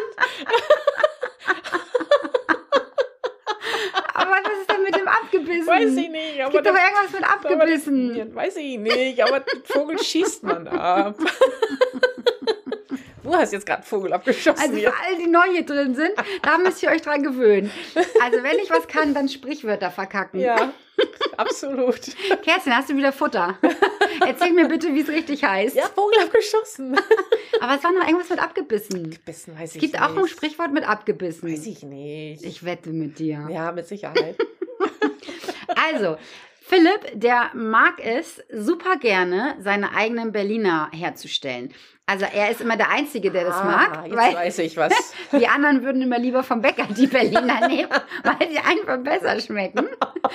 [4.15, 5.67] Aber was ist denn mit dem abgebissen?
[5.67, 6.35] Weiß ich nicht.
[6.39, 8.15] Es Aber gibt der- irgendwas mit abgebissen.
[8.15, 11.17] Ja, weiß ich nicht, aber Vogel schießt man ab.
[13.23, 14.59] Du hast jetzt gerade einen Vogel abgeschossen.
[14.61, 17.71] Also für all die neu hier drin sind, da müsst ihr euch dran gewöhnen.
[18.21, 20.39] Also wenn ich was kann, dann Sprichwörter verkacken.
[20.41, 20.73] Ja,
[21.37, 21.99] absolut.
[22.43, 23.57] Kerstin, hast du wieder Futter?
[24.25, 25.75] Erzähl mir bitte, wie es richtig heißt.
[25.75, 26.99] Ja, Vogel abgeschossen.
[27.61, 29.17] Aber es war noch irgendwas mit abgebissen.
[29.25, 30.03] Bissen weiß Es ich gibt nicht.
[30.03, 31.49] auch ein Sprichwort mit abgebissen.
[31.51, 32.43] Weiß ich nicht.
[32.43, 33.47] Ich wette mit dir.
[33.49, 34.37] ja, mit Sicherheit.
[35.75, 36.17] Also,
[36.65, 41.73] Philipp, der mag es super gerne, seine eigenen Berliner herzustellen.
[42.05, 44.93] Also er ist immer der Einzige, der das Ah, mag, Jetzt weil weiß ich was.
[45.31, 47.89] die anderen würden immer lieber vom Bäcker die Berliner nehmen,
[48.23, 49.87] weil sie einfach besser schmecken.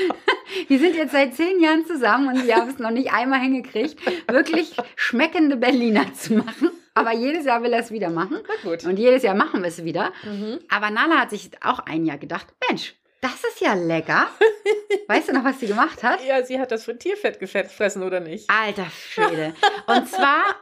[0.69, 3.99] Wir sind jetzt seit zehn Jahren zusammen und wir haben es noch nicht einmal hingekriegt,
[4.31, 6.71] wirklich schmeckende Berliner zu machen.
[6.95, 8.39] Aber jedes Jahr will er es wieder machen.
[8.49, 8.85] Na gut.
[8.85, 10.11] Und jedes Jahr machen wir es wieder.
[10.25, 10.59] Mhm.
[10.71, 14.29] Aber Nala hat sich auch ein Jahr gedacht, Mensch, das ist ja lecker.
[15.09, 16.25] Weißt du noch, was sie gemacht hat?
[16.25, 18.49] Ja, sie hat das Frittierfett gefressen, oder nicht?
[18.49, 19.55] Alter Schwede.
[19.87, 20.57] Und zwar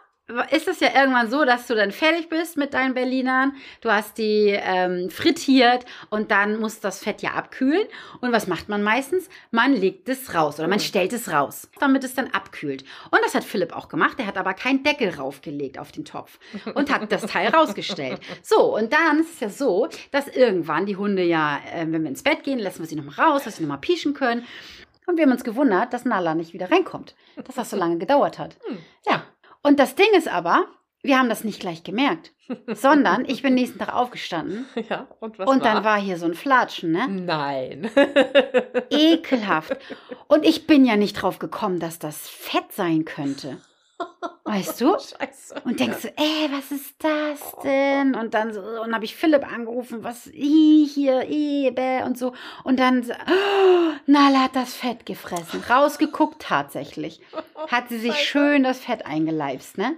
[0.51, 3.55] ist es ja irgendwann so, dass du dann fertig bist mit deinen Berlinern.
[3.81, 7.87] Du hast die ähm, frittiert und dann muss das Fett ja abkühlen.
[8.21, 9.29] Und was macht man meistens?
[9.53, 12.83] Man legt es raus oder man stellt es raus, damit es dann abkühlt.
[13.11, 14.19] Und das hat Philipp auch gemacht.
[14.19, 16.41] Er hat aber keinen Deckel raufgelegt auf den Topf
[16.75, 18.21] und hat das Teil rausgestellt.
[18.43, 22.11] So, und dann ist es ja so, dass irgendwann die Hunde ja, äh, wenn wir
[22.11, 24.45] ins Bett gehen, lassen wir sie nochmal raus, dass sie nochmal pieschen können.
[25.07, 27.15] Und wir haben uns gewundert, dass Nala nicht wieder reinkommt.
[27.37, 28.57] Dass das so lange gedauert hat.
[28.67, 28.79] Hm.
[29.07, 29.23] Ja.
[29.67, 30.67] Und das Ding ist aber,
[31.03, 32.33] wir haben das nicht gleich gemerkt,
[32.69, 35.75] sondern ich bin nächsten Tag aufgestanden Ja, und was und war?
[35.75, 37.09] dann war hier so ein Flatschen, ne?
[37.09, 37.91] Nein.
[38.91, 39.77] Ekelhaft.
[40.29, 43.59] Und ich bin ja nicht drauf gekommen, dass das Fett sein könnte.
[44.45, 44.93] Weißt du?
[44.99, 45.63] Scheiße.
[45.65, 48.15] Und denkst du, ey, was ist das denn?
[48.15, 52.33] Und dann so, und habe ich Philipp angerufen, was i, hier, i, bäh und so.
[52.63, 55.63] Und dann, oh, Nala hat das Fett gefressen.
[55.69, 57.21] Rausgeguckt tatsächlich.
[57.69, 59.97] Hat sie sich schön das Fett eingeleibst, ne?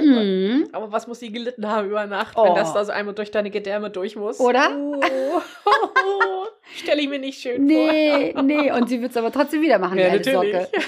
[0.00, 0.04] Oh.
[0.04, 0.68] Mhm.
[0.72, 2.44] Aber was muss sie gelitten haben über Nacht, Oh.
[2.44, 4.40] wenn das da so einmal durch deine Gedärme durch muss?
[4.40, 4.68] Oder?
[5.66, 6.46] Oh.
[6.76, 8.70] Stelle ich mir nicht schön Nee, nee.
[8.72, 10.06] Und sie wird es aber trotzdem wieder machen, vor.
[10.08, 10.30] Ja, die.
[10.32, 10.68] Socke.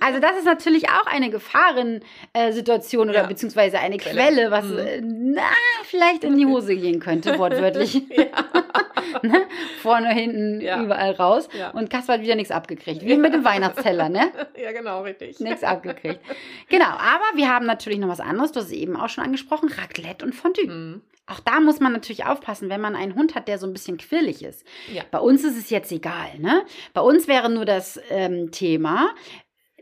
[0.00, 3.26] Also das ist natürlich auch eine Gefahrensituation oder Ja.
[3.26, 4.16] beziehungsweise eine Quelle.
[4.18, 4.78] Quelle, was Mhm.
[4.78, 5.42] äh, na,
[5.84, 8.02] vielleicht in die Hose gehen könnte, wortwörtlich.
[9.22, 9.42] ne?
[9.82, 10.82] Vorne, hinten, Ja.
[10.82, 11.48] überall raus.
[11.58, 11.70] Ja.
[11.70, 13.02] Und Kasper hat wieder nichts abgekriegt.
[13.02, 14.30] Wie mit dem Weihnachtsteller, ne?
[14.62, 15.40] Ja, genau, richtig.
[15.40, 16.20] Nichts abgekriegt.
[16.68, 20.24] Genau, aber wir haben natürlich noch was anderes, du hast eben auch schon angesprochen, Raclette
[20.24, 20.66] und Fondue.
[20.66, 21.00] Mhm.
[21.26, 23.98] Auch da muss man natürlich aufpassen, wenn man einen Hund hat, der so ein bisschen
[23.98, 24.64] quirlig ist.
[24.92, 25.02] Ja.
[25.10, 26.62] Bei uns ist es jetzt egal, ne?
[26.94, 29.10] Bei uns wäre nur das ähm, Thema,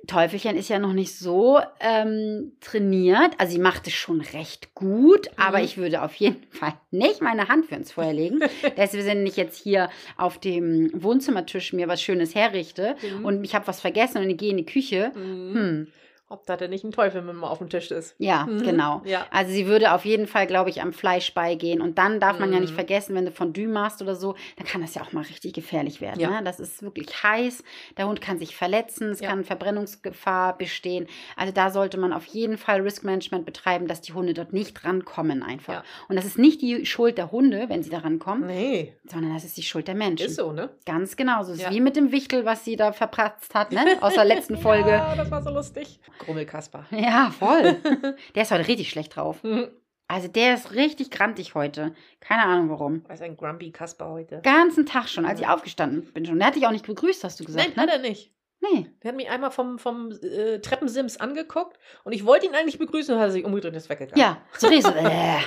[0.06, 3.32] Teufelchen ist ja noch nicht so ähm, trainiert.
[3.38, 5.64] Also sie macht es schon recht gut, aber Mhm.
[5.64, 8.38] ich würde auf jeden Fall nicht meine Hand für ins Feuer legen.
[8.76, 13.24] Deswegen, wenn ich jetzt hier auf dem Wohnzimmertisch mir was Schönes herrichte Mhm.
[13.24, 15.54] und ich habe was vergessen und ich gehe in die Küche, Mhm.
[15.54, 15.86] hm,
[16.28, 18.16] Ob da denn nicht ein Teufel mit mal auf dem Tisch ist.
[18.18, 18.62] ja, Mhm.
[18.64, 19.00] genau.
[19.04, 19.26] Ja.
[19.30, 21.80] Also sie würde auf jeden Fall, glaube ich, am Fleisch beigehen.
[21.80, 22.74] Und dann darf man ja nicht Mhm.
[22.76, 26.00] vergessen, wenn du Fondue machst oder so, dann kann das ja auch mal richtig gefährlich
[26.00, 26.18] werden.
[26.18, 26.30] Ja.
[26.30, 26.42] Ne?
[26.44, 27.62] Das ist wirklich heiß.
[27.96, 29.28] Der Hund kann sich verletzen, es Ja.
[29.28, 31.06] kann Verbrennungsgefahr bestehen.
[31.36, 34.84] Also da sollte man auf jeden Fall Risk Management betreiben, dass die Hunde dort nicht
[34.84, 35.84] rankommen einfach.
[36.08, 39.44] Und das ist nicht die Schuld der Hunde, wenn sie da rankommen, Nee, sondern das
[39.44, 40.26] ist die Schuld der Menschen.
[40.26, 40.70] ist so, ne?
[40.86, 41.42] Ganz genau.
[41.44, 43.78] So ist wie mit dem Wichtel, was sie da verpratzt hat, ne?
[44.00, 44.90] Aus der letzten Folge.
[44.90, 46.00] Ja, das war so lustig.
[46.18, 46.86] Grummelkasper.
[46.90, 47.76] Ja, voll.
[48.34, 49.42] Der ist heute richtig schlecht drauf.
[49.42, 49.68] Mhm.
[50.08, 51.92] Also der ist richtig grantig heute.
[52.20, 53.02] Keine Ahnung warum.
[53.08, 54.40] Was ein Grumpy Kasper heute.
[54.44, 55.54] Ganzen Tag schon, als ich Ja.
[55.54, 56.38] aufgestanden bin schon.
[56.38, 57.92] Der hat dich auch nicht begrüßt, hast du Nein, gesagt, hat ne?
[57.94, 58.30] er nicht.
[58.60, 58.86] Nee.
[59.02, 63.14] Der hat mich einmal vom, vom äh, Treppensims angeguckt und ich wollte ihn eigentlich begrüßen
[63.14, 64.18] und hat er sich umgedreht und ist weggegangen.
[64.18, 64.68] Ja, so.
[64.68, 65.38] Äh.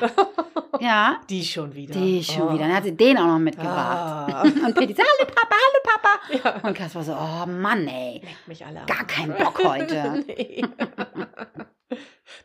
[0.80, 1.93] Ja, Die schon wieder.
[1.93, 2.53] die schon Oh.
[2.53, 2.66] wieder.
[2.66, 4.34] Dann hat sie den auch noch mitgebracht.
[4.34, 4.41] Ah.
[4.66, 6.60] Und Pitti so, hallo Papa, hallo Papa.
[6.62, 6.68] ja.
[6.70, 8.22] Und Kaspar so, oh Mann, ey.
[8.24, 10.24] Leckt mich alle Gar keinen Bock heute.
[10.28, 10.64] nee.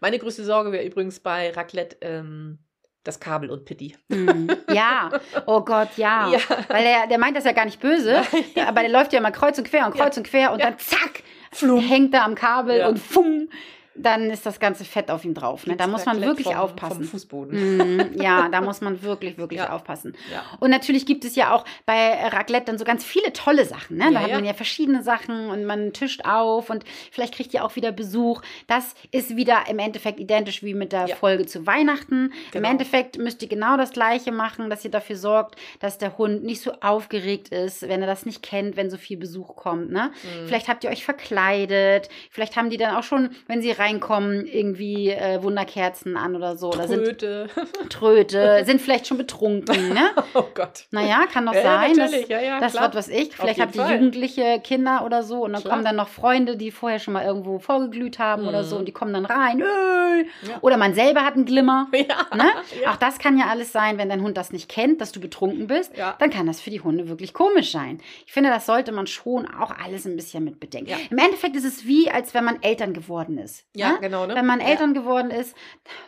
[0.00, 2.58] Meine größte Sorge wäre übrigens bei Raclette ähm,
[3.04, 3.96] das Kabel und Pitti.
[4.10, 4.48] Hm.
[4.72, 5.10] Ja,
[5.46, 6.28] oh Gott, ja.
[6.32, 6.38] Ja.
[6.68, 8.22] Weil der, der meint das ja gar nicht böse,
[8.56, 8.66] Nein.
[8.66, 10.04] aber der läuft ja mal kreuz und quer und Ja.
[10.04, 10.70] kreuz und quer und Ja.
[10.70, 11.80] dann zack, Flum.
[11.80, 12.88] hängt er am Kabel Ja.
[12.88, 13.48] und fung,
[13.96, 15.66] dann ist das ganze Fett auf ihm drauf.
[15.66, 15.76] Ne?
[15.76, 16.96] Da muss man wirklich vom, aufpassen.
[16.96, 17.76] Vom Fußboden.
[17.76, 19.72] Mhm, ja, da muss man wirklich, wirklich Ja.
[19.72, 20.14] aufpassen.
[20.32, 20.42] Ja.
[20.60, 23.96] Und natürlich gibt es ja auch bei Raclette dann so ganz viele tolle Sachen.
[23.98, 24.04] Ne?
[24.06, 27.64] Da Ja, hat man ja verschiedene Sachen und man tischt auf und vielleicht kriegt ihr
[27.64, 28.42] auch wieder Besuch.
[28.66, 31.08] Das ist wieder im Endeffekt identisch wie mit der.
[31.14, 32.32] Folge zu Weihnachten.
[32.50, 32.58] Genau.
[32.66, 36.42] Im Endeffekt müsst ihr genau das Gleiche machen, dass ihr dafür sorgt, dass der Hund
[36.44, 39.90] nicht so aufgeregt ist, wenn er das nicht kennt, wenn so viel Besuch kommt.
[39.92, 40.10] Ne?
[40.22, 40.46] Mhm.
[40.48, 42.08] Vielleicht habt ihr euch verkleidet.
[42.30, 46.68] Vielleicht haben die dann auch schon, wenn sie reinkommen, irgendwie äh, Wunderkerzen an oder so.
[46.72, 47.48] Oder sind Tröte.
[47.88, 50.10] Tröte, sind vielleicht schon betrunken, ne?
[50.34, 50.84] Oh Gott.
[50.90, 51.92] Naja, kann doch Ja, sein.
[51.96, 52.84] natürlich, Das, ja, ja, das klar.
[52.84, 53.36] wird was ich.
[53.36, 55.72] Vielleicht habt ihr jugendliche Kinder oder so und dann Klar.
[55.74, 58.80] kommen dann noch Freunde, die vorher schon mal irgendwo vorgeglüht haben oder so Mhm.
[58.80, 59.58] und die kommen dann rein.
[59.60, 60.58] Ja.
[60.60, 61.88] Oder man selber hat einen Glimmer.
[61.94, 62.36] Ja.
[62.36, 62.50] Ne?
[62.90, 65.66] Auch das kann ja alles sein, wenn dein Hund das nicht kennt, dass du betrunken
[65.66, 68.00] bist, dann kann das für die Hunde wirklich komisch sein.
[68.26, 70.92] Ich finde, das sollte man schon auch alles ein bisschen mit bedenken.
[71.10, 73.64] Im Endeffekt ist es wie, als wenn man Eltern geworden ist.
[73.76, 73.98] Ja, ne?
[74.00, 74.34] genau, ne?
[74.34, 74.66] Wenn man Ja.
[74.68, 75.56] Eltern geworden ist,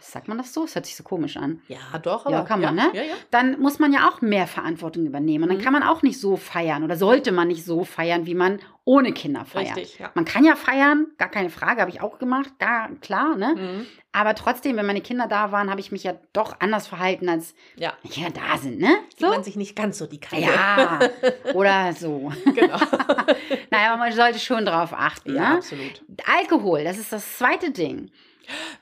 [0.01, 0.65] sagt man das so?
[0.65, 1.61] Es hört sich so komisch an.
[1.69, 2.47] Ja, doch, Ja, aber.
[2.47, 2.91] kann man, ja, ne?
[2.95, 3.15] Ja, ja.
[3.31, 5.45] Dann muss man ja auch mehr Verantwortung übernehmen.
[5.45, 5.63] Und dann Mhm.
[5.63, 9.13] kann man auch nicht so feiern oder sollte man nicht so feiern, wie man ohne
[9.13, 9.77] Kinder feiert.
[9.77, 10.13] Richtig, ja.
[10.15, 13.55] Man kann ja feiern, gar keine Frage, habe ich auch gemacht, gar klar, ne?
[13.57, 13.87] Mhm.
[14.13, 17.55] Aber trotzdem, wenn meine Kinder da waren, habe ich mich ja doch anders verhalten, als
[17.75, 17.95] Ja.
[18.03, 18.97] wenn Kinder da sind, ne?
[19.19, 19.27] So?
[19.29, 20.47] man sich nicht ganz so die Kante.
[20.47, 21.01] Ja,
[21.55, 22.33] oder so.
[22.55, 22.79] genau.
[23.71, 25.57] Naja, aber man sollte schon drauf achten, ja, ne?
[25.57, 26.03] absolut.
[26.39, 28.11] Alkohol, das ist das zweite Ding.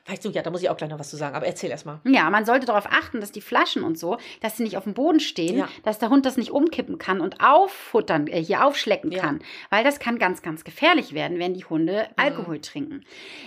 [0.07, 1.85] Weißt du, ja, da muss ich auch gleich noch was zu sagen, aber erzähl erst
[1.85, 1.99] mal.
[2.05, 4.93] Ja, man sollte darauf achten, dass die Flaschen und so, dass sie nicht auf dem
[4.93, 5.67] Boden stehen, Ja.
[5.83, 9.21] dass der Hund das nicht umkippen kann und auffuttern, äh, hier aufschlecken Ja.
[9.21, 9.39] kann.
[9.69, 13.03] Weil das kann ganz, ganz gefährlich werden, wenn die Hunde Alkohol trinken.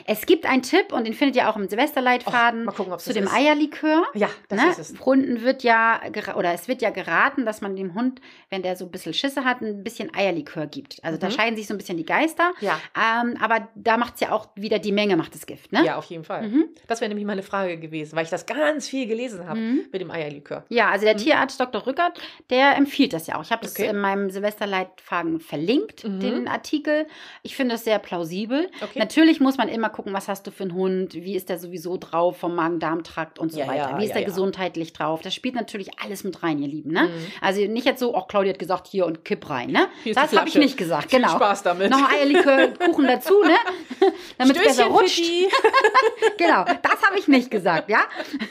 [0.06, 3.12] Es gibt einen Tipp und den findet ihr auch im Silvesterleitfaden Och, mal gucken, zu
[3.12, 3.32] dem ist.
[3.34, 4.04] Eierlikör.
[4.14, 4.70] Ja, das ne?
[4.70, 5.00] ist es.
[5.04, 6.00] Hunden wird ja,
[6.36, 9.44] oder es wird ja geraten, dass man dem Hund, wenn der so ein bisschen Schisse
[9.44, 11.02] hat, ein bisschen Eierlikör gibt.
[11.04, 11.32] Also da Mhm.
[11.32, 12.52] scheiden sich so ein bisschen die Geister.
[12.60, 12.78] Ja.
[12.96, 15.84] Ähm, aber da macht es ja auch wieder die Menge, macht das Gift, ne?
[15.84, 16.48] Ja, auf jeden Fall.
[16.48, 16.64] Mhm.
[16.86, 19.80] Das wäre nämlich meine Frage gewesen, weil ich das ganz viel gelesen habe Mhm.
[19.92, 20.64] mit dem Eierlikör.
[20.68, 21.86] Ja, also der Tierarzt Dr.
[21.86, 22.18] Rückert,
[22.50, 23.42] der empfiehlt das ja auch.
[23.44, 23.88] Ich habe das Okay.
[23.88, 26.20] in meinem Silvesterleitfaden verlinkt, Mhm.
[26.20, 27.06] den Artikel.
[27.42, 28.70] Ich finde es sehr plausibel.
[28.82, 28.98] Okay.
[28.98, 31.96] Natürlich muss man immer gucken, was hast du für einen Hund, wie ist der sowieso
[31.96, 33.90] drauf vom Magen-Darm-Trakt und so Ja, weiter.
[33.92, 35.20] ja, wie ist ja, der gesundheitlich drauf?
[35.22, 36.92] Das spielt natürlich alles mit rein, ihr Lieben.
[36.92, 37.04] Ne?
[37.04, 37.10] Mhm.
[37.40, 39.70] Also nicht jetzt so, auch Claudia hat gesagt, hier und kipp rein.
[39.70, 39.88] Ne?
[40.14, 41.10] Das habe ich nicht gesagt.
[41.10, 41.32] Viel Genau.
[41.32, 41.90] Spaß damit.
[41.90, 43.54] Noch Eierlikör, Kuchen dazu, ne?
[44.38, 45.18] Damit es besser rutscht.
[46.38, 48.00] Genau, das habe ich nicht gesagt, ja?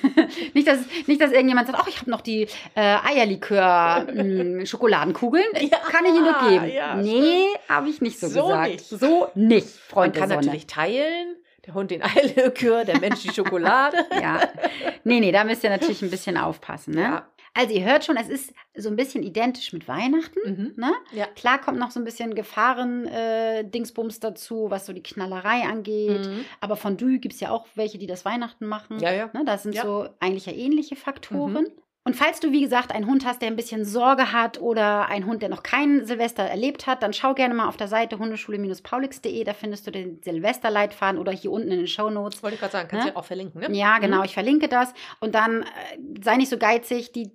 [0.53, 5.45] nicht, dass, nicht, dass irgendjemand sagt, ach, ich habe noch die äh, Eierlikör-Schokoladenkugeln.
[5.71, 6.69] Ja, kann ich Ihnen nur geben.
[6.73, 8.69] ja, nee, habe ich nicht so, So gesagt.
[8.71, 8.85] nicht.
[8.89, 10.45] So nicht, Man Freund kann der Sonne.
[10.47, 11.35] natürlich teilen.
[11.65, 13.97] Der Hund den Eierlikör, der Mensch die Schokolade.
[14.21, 14.39] Ja.
[15.03, 17.01] Nee, nee, da müsst ihr natürlich ein bisschen aufpassen, ne?
[17.01, 17.27] Ja.
[17.57, 20.73] Also ihr hört schon, es ist so ein bisschen identisch mit Weihnachten, Mhm.
[20.75, 20.91] ne?
[21.11, 21.25] Ja.
[21.35, 26.25] Klar kommt noch so ein bisschen Gefahren-Dingsbums dazu, was so die Knallerei angeht.
[26.27, 26.45] Mhm.
[26.61, 28.99] Aber von Dü gibt es ja auch welche, die das Weihnachten machen.
[28.99, 29.29] Ja, ja.
[29.33, 29.83] Ne, das sind Ja.
[29.83, 31.63] so eigentlich ja ähnliche Faktoren.
[31.63, 31.71] Mhm.
[32.03, 35.25] Und falls du, wie gesagt, einen Hund hast, der ein bisschen Sorge hat oder einen
[35.25, 39.43] Hund, der noch kein Silvester erlebt hat, dann schau gerne mal auf der Seite hundeschule-paulix.de.
[39.43, 42.41] Da findest du den Silvesterleitfaden oder hier unten in den Shownotes.
[42.43, 43.13] Wollte ich gerade sagen, kannst du Ne?
[43.13, 43.77] ja auch verlinken, ne?
[43.77, 44.23] Ja, genau, Mhm.
[44.23, 44.93] ich verlinke das.
[45.19, 45.65] Und dann äh,
[46.23, 47.29] sei nicht so geizig, die äh,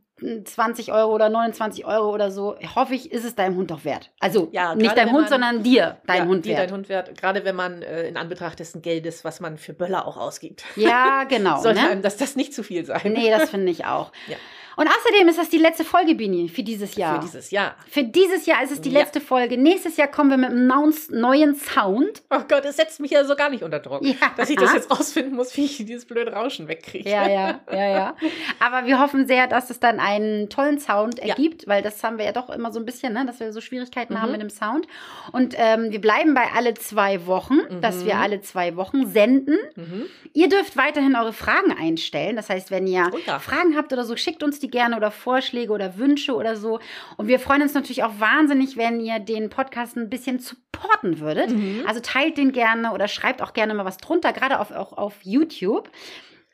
[0.45, 4.11] 20 Euro oder 29 Euro oder so, hoffe ich, ist es deinem Hund doch wert.
[4.21, 6.61] Also Ja, nicht deinem Hund, man- sondern dir, dein ja, Hund die wert.
[6.61, 7.19] dein Hund wert.
[7.19, 10.65] Gerade wenn man äh, in Anbetracht dessen Geldes, was man für Böller auch ausgibt.
[10.77, 11.61] Ja, genau.
[11.61, 11.89] Sollte ne?
[11.89, 13.01] einem das, das nicht zu viel sein.
[13.05, 14.13] Nee, das finde ich auch.
[14.29, 14.37] Ja.
[14.77, 17.17] Und außerdem ist das die letzte Folge, Bini, für dieses Jahr.
[17.21, 17.75] Für dieses Jahr.
[17.91, 19.01] Für dieses Jahr ist es die Ja.
[19.01, 19.59] letzte Folge.
[19.59, 20.67] Nächstes Jahr kommen wir mit einem
[21.11, 22.23] neuen Sound.
[22.31, 24.03] Oh Gott, es setzt mich ja so gar nicht unter Druck.
[24.05, 24.15] Ja.
[24.37, 27.09] Dass ich das jetzt rausfinden muss, wie ich dieses blöde Rauschen wegkriege.
[27.09, 28.17] Ja, ja, ja, ja.
[28.61, 31.27] Aber wir hoffen sehr, dass es dann einen tollen Sound Ja.
[31.31, 33.61] ergibt, weil das haben wir ja doch immer so ein bisschen, ne, dass wir so
[33.61, 34.23] Schwierigkeiten Mhm.
[34.23, 34.87] haben mit dem Sound.
[35.33, 38.21] Und ähm, wir bleiben bei alle zwei Wochen, dass wir Mhm.
[38.23, 39.57] alle zwei Wochen senden.
[39.77, 40.05] Mhm.
[40.35, 42.37] Ihr dürft weiterhin eure Fragen einstellen.
[42.37, 43.39] Das heißt, wenn ihr Oh ja.
[43.39, 46.81] Fragen habt oder so, schickt uns die gerne oder Vorschläge oder Wünsche oder so.
[47.17, 51.51] Und wir freuen uns natürlich auch wahnsinnig, wenn ihr den Podcast ein bisschen supporten würdet.
[51.51, 51.85] Mhm.
[51.87, 55.15] Also teilt den gerne oder schreibt auch gerne mal was drunter, gerade auf, auch auf
[55.23, 55.91] YouTube.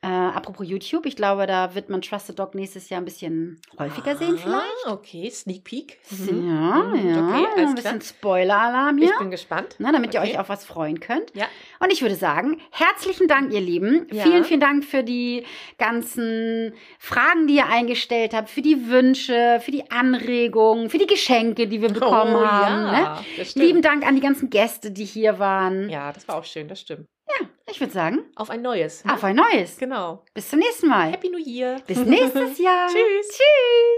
[0.09, 4.17] Äh, apropos YouTube, ich glaube, da wird man Trusted Dog nächstes Jahr ein bisschen häufiger
[4.17, 4.65] sehen vielleicht.
[4.87, 5.99] Ah, okay, Sneak Peek.
[6.11, 7.09] Ja, Mhm.
[7.11, 7.29] ja.
[7.29, 9.11] Okay, alles ein bisschen Spoiler-Alarm hier.
[9.11, 9.79] Ich bin gespannt.
[9.79, 10.31] Ne, damit ihr Okay.
[10.33, 11.35] euch auf was freuen könnt.
[11.37, 11.45] Ja.
[11.81, 14.07] Und ich würde sagen, herzlichen Dank, ihr Lieben.
[14.11, 14.23] Ja.
[14.23, 15.45] Vielen, vielen Dank für die
[15.77, 21.67] ganzen Fragen, die ihr eingestellt habt, für die Wünsche, für die Anregungen, für die Geschenke,
[21.67, 22.87] die wir bekommen Oh, haben.
[22.95, 23.45] ja, Ne?
[23.57, 25.89] Lieben Dank an die ganzen Gäste, die hier waren.
[25.91, 27.07] Ja, das war auch schön, das stimmt.
[27.71, 29.05] Ich würde sagen, Auf ein neues.
[29.05, 29.13] ne?
[29.13, 29.77] auf ein neues.
[29.79, 30.25] Genau.
[30.35, 31.13] Bis zum nächsten Mal.
[31.13, 31.77] Happy New Year.
[31.87, 32.89] Bis nächstes Jahr.
[32.89, 33.29] Tschüss.
[33.29, 33.89] Tschüss.